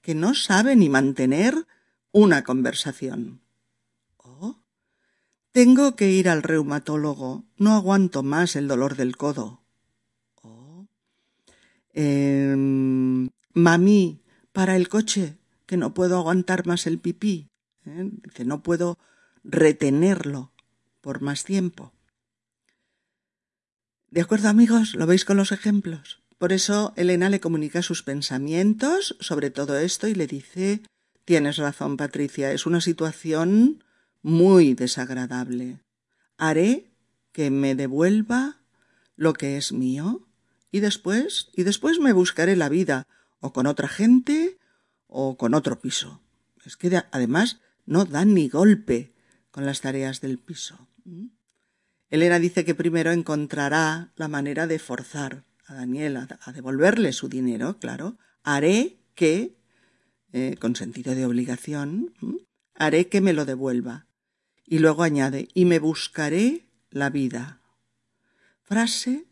que 0.00 0.14
no 0.14 0.34
sabe 0.34 0.76
ni 0.76 0.88
mantener 0.88 1.66
una 2.10 2.42
conversación. 2.42 3.42
Oh, 4.16 4.62
tengo 5.52 5.94
que 5.94 6.10
ir 6.10 6.30
al 6.30 6.42
reumatólogo. 6.42 7.44
No 7.58 7.74
aguanto 7.74 8.22
más 8.22 8.56
el 8.56 8.66
dolor 8.66 8.96
del 8.96 9.18
codo. 9.18 9.62
Oh, 10.42 10.86
eh, 11.92 12.54
mami, 13.52 14.22
para 14.52 14.74
el 14.74 14.88
coche, 14.88 15.36
que 15.66 15.76
no 15.76 15.92
puedo 15.92 16.16
aguantar 16.16 16.66
más 16.66 16.86
el 16.86 16.98
pipí. 16.98 17.50
¿Eh? 17.84 18.10
Dice, 18.10 18.46
no 18.46 18.62
puedo 18.62 18.98
retenerlo 19.44 20.52
por 21.02 21.20
más 21.20 21.44
tiempo. 21.44 21.92
¿De 24.10 24.22
acuerdo, 24.22 24.48
amigos? 24.48 24.94
¿Lo 24.94 25.06
veis 25.06 25.26
con 25.26 25.36
los 25.36 25.52
ejemplos? 25.52 26.22
Por 26.38 26.54
eso 26.54 26.94
Elena 26.96 27.28
le 27.28 27.40
comunica 27.40 27.82
sus 27.82 28.02
pensamientos 28.02 29.16
sobre 29.20 29.50
todo 29.50 29.76
esto 29.76 30.08
y 30.08 30.14
le 30.14 30.26
dice 30.26 30.80
Tienes 31.26 31.58
razón, 31.58 31.98
Patricia, 31.98 32.52
es 32.52 32.64
una 32.64 32.80
situación 32.80 33.84
muy 34.22 34.72
desagradable. 34.72 35.80
Haré 36.38 36.90
que 37.32 37.50
me 37.50 37.74
devuelva 37.74 38.56
lo 39.14 39.34
que 39.34 39.58
es 39.58 39.72
mío 39.72 40.26
y 40.70 40.80
después 40.80 41.50
y 41.54 41.64
después 41.64 41.98
me 41.98 42.14
buscaré 42.14 42.56
la 42.56 42.70
vida 42.70 43.06
o 43.40 43.52
con 43.52 43.66
otra 43.66 43.88
gente 43.88 44.56
o 45.06 45.36
con 45.36 45.52
otro 45.52 45.80
piso. 45.80 46.22
Es 46.64 46.78
que 46.78 47.02
además 47.12 47.60
no 47.84 48.06
dan 48.06 48.32
ni 48.32 48.48
golpe 48.48 49.12
con 49.50 49.66
las 49.66 49.82
tareas 49.82 50.22
del 50.22 50.38
piso. 50.38 50.88
Elena 52.10 52.38
dice 52.38 52.64
que 52.64 52.74
primero 52.74 53.12
encontrará 53.12 54.12
la 54.16 54.28
manera 54.28 54.66
de 54.66 54.78
forzar 54.78 55.44
a 55.66 55.74
Daniel 55.74 56.16
a, 56.16 56.52
devolverle 56.52 57.12
su 57.12 57.28
dinero, 57.28 57.78
claro, 57.78 58.16
haré 58.42 58.96
que, 59.14 59.56
eh, 60.32 60.56
con 60.58 60.74
sentido 60.76 61.14
de 61.14 61.26
obligación, 61.26 62.14
haré 62.74 63.08
que 63.08 63.20
me 63.20 63.34
lo 63.34 63.44
devuelva. 63.44 64.06
Y 64.64 64.78
luego 64.78 65.02
añade, 65.02 65.48
y 65.52 65.66
me 65.66 65.78
buscaré 65.78 66.66
la 66.90 67.10
vida. 67.10 67.60
Frase 68.62 69.26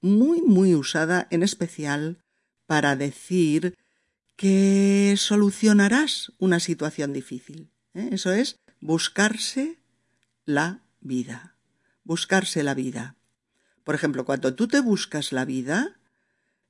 muy, 0.00 0.42
muy 0.42 0.74
usada 0.74 1.26
en 1.30 1.42
especial 1.42 2.18
para 2.66 2.96
decir 2.96 3.76
que 4.36 5.14
solucionarás 5.16 6.32
una 6.38 6.60
situación 6.60 7.12
difícil. 7.12 7.70
¿eh? 7.94 8.10
Eso 8.12 8.32
es 8.32 8.58
buscarse 8.80 9.78
la 10.44 10.82
vida. 11.00 11.56
Buscarse 12.10 12.64
la 12.64 12.74
vida. 12.74 13.14
Por 13.84 13.94
ejemplo, 13.94 14.24
cuando 14.24 14.52
tú 14.56 14.66
te 14.66 14.80
buscas 14.80 15.30
la 15.30 15.44
vida, 15.44 16.00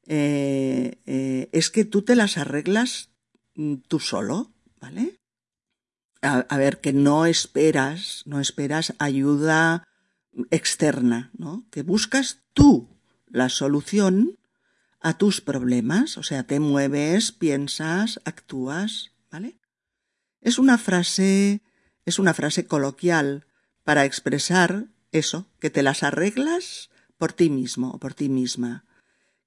eh, 0.07 1.01
eh, 1.07 1.49
es 1.53 1.70
que 1.70 1.86
tú 1.86 2.03
te 2.03 2.14
las 2.14 2.36
arreglas 2.36 3.09
mm, 3.55 3.76
tú 3.88 4.01
solo, 4.01 4.53
¿vale? 4.82 5.18
A, 6.20 6.59
ver, 6.59 6.82
que 6.82 6.93
no 6.93 7.24
esperas, 7.24 8.22
no 8.26 8.38
esperas 8.38 8.93
ayuda 8.99 9.88
externa, 10.51 11.30
¿no? 11.38 11.64
Que 11.70 11.84
buscas 11.84 12.43
tú 12.53 12.91
la 13.26 13.49
solución 13.49 14.38
a 15.01 15.16
tus 15.16 15.41
problemas, 15.41 16.18
o 16.18 16.22
sea, 16.22 16.43
te 16.43 16.61
mueves, 16.61 17.32
piensas, 17.32 18.20
actúas, 18.26 19.12
¿vale? 19.30 19.59
Es 20.43 20.59
una 20.59 20.76
frase, 20.76 21.62
es 22.05 22.18
una 22.18 22.34
frase 22.34 22.66
coloquial 22.66 23.47
para 23.84 24.05
expresar 24.05 24.88
eso, 25.12 25.48
que 25.58 25.70
te 25.70 25.82
las 25.82 26.02
arreglas 26.02 26.90
por 27.18 27.32
ti 27.32 27.50
mismo 27.50 27.90
o 27.90 27.98
por 27.98 28.14
ti 28.14 28.28
misma, 28.28 28.84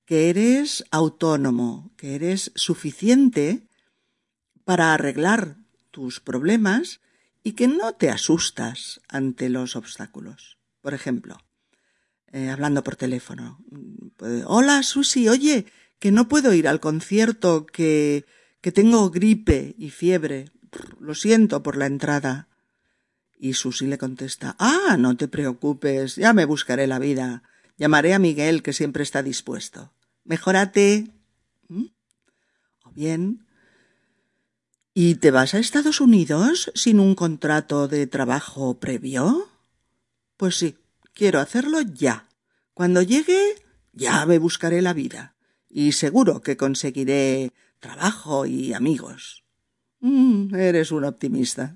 que 0.06 0.30
eres 0.30 0.84
autónomo, 0.92 1.92
que 1.98 2.16
eres 2.16 2.52
suficiente 2.56 3.68
para 4.66 4.94
arreglar 4.94 5.58
tus 5.92 6.20
problemas 6.20 7.02
y 7.44 7.54
que 7.54 7.68
no 7.68 7.94
te 7.94 8.10
asustas 8.10 9.02
ante 9.08 9.50
los 9.50 9.76
obstáculos. 9.76 10.58
Por 10.82 10.94
ejemplo, 10.94 11.38
eh, 12.32 12.50
hablando 12.50 12.84
por 12.84 12.96
teléfono. 12.96 13.60
Hola, 14.46 14.84
Susi, 14.84 15.30
oye, 15.30 15.66
que 16.00 16.12
no 16.12 16.28
puedo 16.28 16.54
ir 16.54 16.68
al 16.68 16.80
concierto, 16.80 17.66
que, 17.66 18.26
que 18.62 18.72
tengo 18.72 19.10
gripe 19.10 19.76
y 19.78 19.90
fiebre. 19.90 20.46
Lo 21.00 21.16
siento 21.16 21.64
por 21.64 21.78
la 21.78 21.86
entrada. 21.86 22.48
Y 23.44 23.56
Susi 23.56 23.88
le 23.88 23.98
contesta 23.98 24.56
Ah, 24.58 24.96
no 24.98 25.18
te 25.18 25.28
preocupes, 25.28 26.16
ya 26.16 26.32
me 26.32 26.46
buscaré 26.46 26.88
la 26.88 26.98
vida. 26.98 27.44
Llamaré 27.78 28.14
a 28.14 28.20
Miguel, 28.20 28.64
que 28.64 28.72
siempre 28.72 29.04
está 29.04 29.22
dispuesto. 29.22 29.92
Mejórate. 30.24 31.12
¿Mm? 31.68 31.88
O 32.86 32.92
bien. 32.92 33.46
¿Y 34.94 35.16
te 35.16 35.30
vas 35.30 35.54
a 35.56 35.60
Estados 35.60 36.00
Unidos 36.00 36.72
sin 36.74 37.02
un 37.02 37.16
contrato 37.16 37.90
de 37.90 38.08
trabajo 38.08 38.80
previo? 38.80 39.50
Pues 40.38 40.56
sí, 40.56 40.78
quiero 41.14 41.42
hacerlo 41.42 41.82
ya. 41.82 42.30
Cuando 42.74 43.02
llegue, 43.02 43.56
ya 43.92 44.26
me 44.26 44.40
buscaré 44.40 44.82
la 44.82 44.94
vida. 44.94 45.36
Y 45.68 45.92
seguro 45.92 46.42
que 46.42 46.56
conseguiré 46.56 47.52
trabajo 47.82 48.46
y 48.46 48.72
amigos. 48.72 49.44
Mm, 50.00 50.56
eres 50.56 50.94
un 50.94 51.04
optimista. 51.04 51.76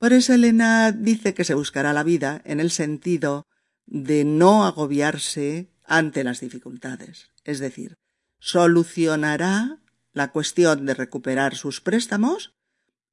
Por 0.00 0.14
eso 0.14 0.32
Elena 0.32 0.92
dice 0.92 1.34
que 1.34 1.44
se 1.44 1.52
buscará 1.52 1.92
la 1.92 2.02
vida 2.02 2.40
en 2.46 2.58
el 2.58 2.70
sentido 2.70 3.46
de 3.84 4.24
no 4.24 4.64
agobiarse 4.64 5.68
ante 5.84 6.24
las 6.24 6.40
dificultades. 6.40 7.28
Es 7.44 7.58
decir, 7.58 7.98
solucionará 8.38 9.82
la 10.14 10.32
cuestión 10.32 10.86
de 10.86 10.94
recuperar 10.94 11.54
sus 11.54 11.82
préstamos 11.82 12.54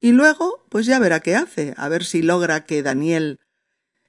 y 0.00 0.12
luego 0.12 0.64
pues 0.70 0.86
ya 0.86 0.98
verá 0.98 1.20
qué 1.20 1.36
hace, 1.36 1.74
a 1.76 1.90
ver 1.90 2.06
si 2.06 2.22
logra 2.22 2.64
que 2.64 2.82
Daniel 2.82 3.38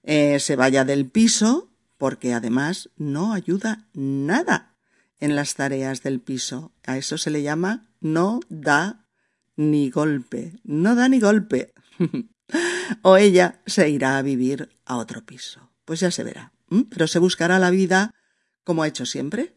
eh, 0.04 0.40
se 0.40 0.56
vaya 0.56 0.86
del 0.86 1.10
piso, 1.10 1.74
porque 1.98 2.34
además 2.34 2.92
no 2.96 3.34
ayuda 3.34 3.90
nada 3.92 4.78
en 5.20 5.36
las 5.36 5.56
tareas 5.56 6.02
del 6.02 6.22
piso. 6.22 6.72
A 6.86 6.98
eso 6.98 7.18
se 7.18 7.30
le 7.30 7.44
llama 7.44 7.90
no 8.00 8.40
da 8.48 9.06
ni 9.58 9.90
golpe, 9.90 10.54
no 10.64 10.96
da 10.96 11.10
ni 11.10 11.20
golpe. 11.20 11.74
o 13.02 13.18
ella 13.18 13.62
se 13.66 13.90
irá 13.90 14.18
a 14.18 14.22
vivir 14.22 14.70
a 14.86 14.98
otro 14.98 15.26
piso. 15.26 15.72
Pues 15.86 16.00
ya 16.00 16.12
se 16.12 16.24
verá. 16.24 16.54
Pero 16.90 17.08
se 17.08 17.20
buscará 17.20 17.60
la 17.60 17.70
vida 17.70 18.14
como 18.64 18.84
ha 18.84 18.88
hecho 18.88 19.06
siempre. 19.06 19.56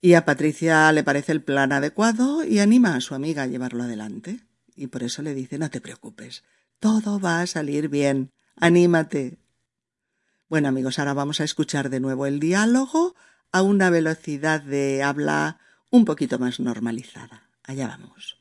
Y 0.00 0.14
a 0.14 0.24
Patricia 0.24 0.90
le 0.92 1.04
parece 1.04 1.32
el 1.32 1.42
plan 1.42 1.72
adecuado 1.72 2.44
y 2.44 2.58
anima 2.58 2.94
a 2.94 3.00
su 3.00 3.14
amiga 3.14 3.42
a 3.42 3.46
llevarlo 3.46 3.82
adelante. 3.82 4.40
Y 4.74 4.86
por 4.86 5.02
eso 5.02 5.20
le 5.20 5.34
dice 5.34 5.58
no 5.58 5.68
te 5.68 5.82
preocupes, 5.82 6.42
todo 6.78 7.20
va 7.20 7.42
a 7.42 7.46
salir 7.46 7.88
bien, 7.88 8.32
anímate. 8.56 9.38
Bueno 10.48 10.68
amigos, 10.68 10.98
ahora 10.98 11.12
vamos 11.12 11.40
a 11.40 11.44
escuchar 11.44 11.90
de 11.90 12.00
nuevo 12.00 12.24
el 12.24 12.40
diálogo 12.40 13.14
a 13.52 13.60
una 13.60 13.90
velocidad 13.90 14.62
de 14.62 15.02
habla 15.02 15.58
un 15.90 16.06
poquito 16.06 16.38
más 16.38 16.60
normalizada. 16.60 17.50
Allá 17.64 17.88
vamos. 17.88 18.38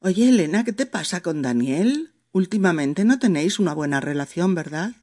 Oye, 0.00 0.28
Elena, 0.28 0.64
¿qué 0.64 0.72
te 0.72 0.86
pasa 0.86 1.22
con 1.22 1.40
Daniel? 1.40 2.13
Últimamente 2.34 3.04
no 3.04 3.20
tenéis 3.20 3.60
una 3.60 3.74
buena 3.74 4.00
relación, 4.00 4.56
¿verdad? 4.56 4.96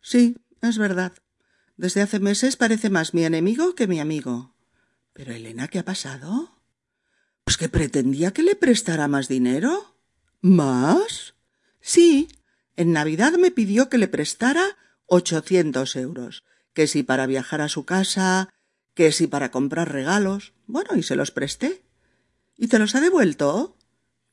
Sí, 0.00 0.36
es 0.62 0.78
verdad. 0.78 1.12
Desde 1.76 2.00
hace 2.00 2.20
meses 2.20 2.54
parece 2.54 2.90
más 2.90 3.12
mi 3.12 3.24
enemigo 3.24 3.74
que 3.74 3.88
mi 3.88 3.98
amigo. 3.98 4.54
Pero 5.12 5.32
Elena, 5.32 5.66
¿qué 5.66 5.80
ha 5.80 5.84
pasado? 5.84 6.62
Pues 7.42 7.56
que 7.56 7.68
pretendía 7.68 8.30
que 8.30 8.44
le 8.44 8.54
prestara 8.54 9.08
más 9.08 9.26
dinero. 9.26 9.96
¿Más? 10.42 11.34
Sí. 11.80 12.28
En 12.76 12.92
Navidad 12.92 13.32
me 13.32 13.50
pidió 13.50 13.88
que 13.88 13.98
le 13.98 14.06
prestara 14.06 14.78
ochocientos 15.06 15.96
euros, 15.96 16.44
que 16.72 16.86
si 16.86 17.02
para 17.02 17.26
viajar 17.26 17.62
a 17.62 17.68
su 17.68 17.84
casa, 17.84 18.48
que 18.94 19.10
si 19.10 19.26
para 19.26 19.50
comprar 19.50 19.90
regalos. 19.90 20.52
Bueno, 20.68 20.94
y 20.94 21.02
se 21.02 21.16
los 21.16 21.32
presté. 21.32 21.82
¿Y 22.56 22.68
te 22.68 22.78
los 22.78 22.94
ha 22.94 23.00
devuelto? 23.00 23.76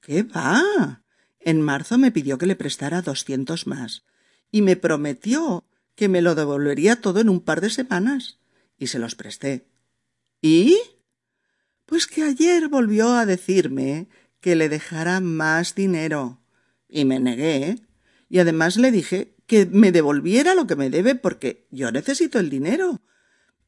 ¿Qué 0.01 0.21
va? 0.21 1.01
En 1.47 1.61
marzo 1.61 1.97
me 1.97 2.11
pidió 2.11 2.37
que 2.37 2.45
le 2.45 2.57
prestara 2.57 3.01
doscientos 3.01 3.67
más 3.67 4.03
y 4.51 4.61
me 4.61 4.75
prometió 4.75 5.63
que 5.95 6.09
me 6.09 6.21
lo 6.21 6.35
devolvería 6.35 6.99
todo 6.99 7.21
en 7.21 7.29
un 7.29 7.39
par 7.39 7.61
de 7.61 7.69
semanas. 7.69 8.37
Y 8.77 8.87
se 8.87 8.99
los 8.99 9.15
presté. 9.15 9.65
¿Y? 10.41 10.77
Pues 11.85 12.05
que 12.05 12.23
ayer 12.23 12.67
volvió 12.67 13.13
a 13.13 13.25
decirme 13.25 14.09
que 14.41 14.57
le 14.57 14.67
dejara 14.67 15.21
más 15.21 15.73
dinero. 15.73 16.41
Y 16.89 17.05
me 17.05 17.17
negué. 17.17 17.79
Y 18.27 18.39
además 18.39 18.75
le 18.75 18.91
dije 18.91 19.33
que 19.45 19.65
me 19.67 19.93
devolviera 19.93 20.53
lo 20.53 20.67
que 20.67 20.75
me 20.75 20.89
debe 20.89 21.15
porque 21.15 21.65
yo 21.71 21.93
necesito 21.93 22.39
el 22.39 22.49
dinero. 22.49 22.99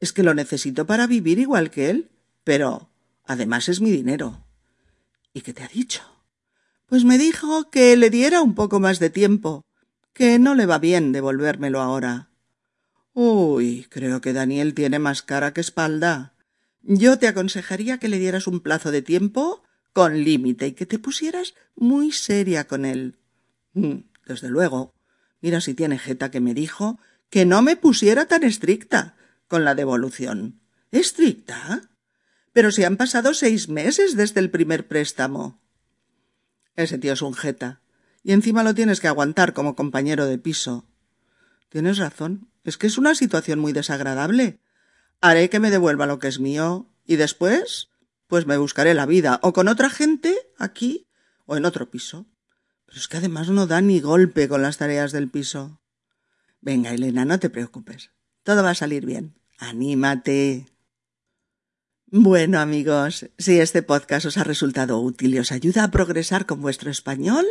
Es 0.00 0.12
que 0.12 0.22
lo 0.22 0.34
necesito 0.34 0.86
para 0.86 1.06
vivir 1.06 1.38
igual 1.38 1.70
que 1.70 1.88
él. 1.88 2.10
Pero 2.44 2.90
además 3.24 3.70
es 3.70 3.80
mi 3.80 3.90
dinero. 3.90 4.44
¿Y 5.32 5.40
qué 5.40 5.54
te 5.54 5.62
ha 5.62 5.68
dicho? 5.68 6.19
Pues 6.90 7.04
me 7.04 7.18
dijo 7.18 7.70
que 7.70 7.96
le 7.96 8.10
diera 8.10 8.42
un 8.42 8.56
poco 8.56 8.80
más 8.80 8.98
de 8.98 9.10
tiempo, 9.10 9.64
que 10.12 10.40
no 10.40 10.56
le 10.56 10.66
va 10.66 10.80
bien 10.80 11.12
devolvérmelo 11.12 11.80
ahora. 11.80 12.30
Uy, 13.14 13.86
creo 13.88 14.20
que 14.20 14.32
Daniel 14.32 14.74
tiene 14.74 14.98
más 14.98 15.22
cara 15.22 15.52
que 15.52 15.60
espalda. 15.60 16.34
Yo 16.82 17.16
te 17.16 17.28
aconsejaría 17.28 17.98
que 17.98 18.08
le 18.08 18.18
dieras 18.18 18.48
un 18.48 18.58
plazo 18.58 18.90
de 18.90 19.02
tiempo 19.02 19.62
con 19.92 20.24
límite 20.24 20.66
y 20.66 20.72
que 20.72 20.84
te 20.84 20.98
pusieras 20.98 21.54
muy 21.76 22.10
seria 22.10 22.66
con 22.66 22.84
él. 22.84 23.20
Mm, 23.74 23.98
desde 24.26 24.48
luego. 24.48 24.92
Mira 25.40 25.60
si 25.60 25.74
tiene 25.74 25.96
jeta 25.96 26.32
que 26.32 26.40
me 26.40 26.54
dijo 26.54 26.98
que 27.30 27.46
no 27.46 27.62
me 27.62 27.76
pusiera 27.76 28.26
tan 28.26 28.42
estricta 28.42 29.14
con 29.46 29.64
la 29.64 29.76
devolución. 29.76 30.60
¿Estricta? 30.90 31.88
Pero 32.52 32.72
si 32.72 32.82
han 32.82 32.96
pasado 32.96 33.32
seis 33.32 33.68
meses 33.68 34.16
desde 34.16 34.40
el 34.40 34.50
primer 34.50 34.88
préstamo. 34.88 35.60
Ese 36.76 36.98
tío 36.98 37.12
es 37.12 37.22
un 37.22 37.34
jeta. 37.34 37.80
Y 38.22 38.32
encima 38.32 38.62
lo 38.62 38.74
tienes 38.74 39.00
que 39.00 39.08
aguantar 39.08 39.52
como 39.52 39.76
compañero 39.76 40.26
de 40.26 40.38
piso. 40.38 40.86
Tienes 41.68 41.98
razón. 41.98 42.48
Es 42.64 42.76
que 42.76 42.86
es 42.86 42.98
una 42.98 43.14
situación 43.14 43.58
muy 43.58 43.72
desagradable. 43.72 44.60
Haré 45.20 45.48
que 45.50 45.60
me 45.60 45.70
devuelva 45.70 46.06
lo 46.06 46.18
que 46.18 46.28
es 46.28 46.40
mío 46.40 46.90
y 47.06 47.16
después, 47.16 47.88
pues 48.26 48.46
me 48.46 48.58
buscaré 48.58 48.94
la 48.94 49.06
vida 49.06 49.40
o 49.42 49.52
con 49.52 49.68
otra 49.68 49.90
gente 49.90 50.36
aquí 50.58 51.06
o 51.46 51.56
en 51.56 51.64
otro 51.64 51.90
piso. 51.90 52.26
Pero 52.86 52.98
es 52.98 53.08
que 53.08 53.16
además 53.18 53.48
no 53.48 53.66
da 53.66 53.80
ni 53.80 54.00
golpe 54.00 54.48
con 54.48 54.62
las 54.62 54.78
tareas 54.78 55.12
del 55.12 55.30
piso. 55.30 55.80
Venga, 56.60 56.92
Elena, 56.92 57.24
no 57.24 57.38
te 57.38 57.50
preocupes. 57.50 58.10
Todo 58.42 58.62
va 58.62 58.70
a 58.70 58.74
salir 58.74 59.06
bien. 59.06 59.34
Anímate. 59.58 60.66
Bueno 62.12 62.58
amigos, 62.58 63.30
si 63.38 63.60
este 63.60 63.84
podcast 63.84 64.26
os 64.26 64.36
ha 64.36 64.42
resultado 64.42 64.98
útil 64.98 65.32
y 65.32 65.38
os 65.38 65.52
ayuda 65.52 65.84
a 65.84 65.92
progresar 65.92 66.44
con 66.44 66.60
vuestro 66.60 66.90
español, 66.90 67.46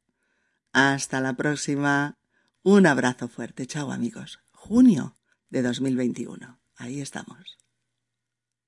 Hasta 0.73 1.21
la 1.21 1.34
próxima. 1.34 2.15
Un 2.63 2.86
abrazo 2.86 3.27
fuerte. 3.27 3.65
Chao 3.65 3.91
amigos. 3.91 4.39
Junio 4.51 5.17
de 5.49 5.61
2021. 5.61 6.59
Ahí 6.75 7.01
estamos. 7.01 7.59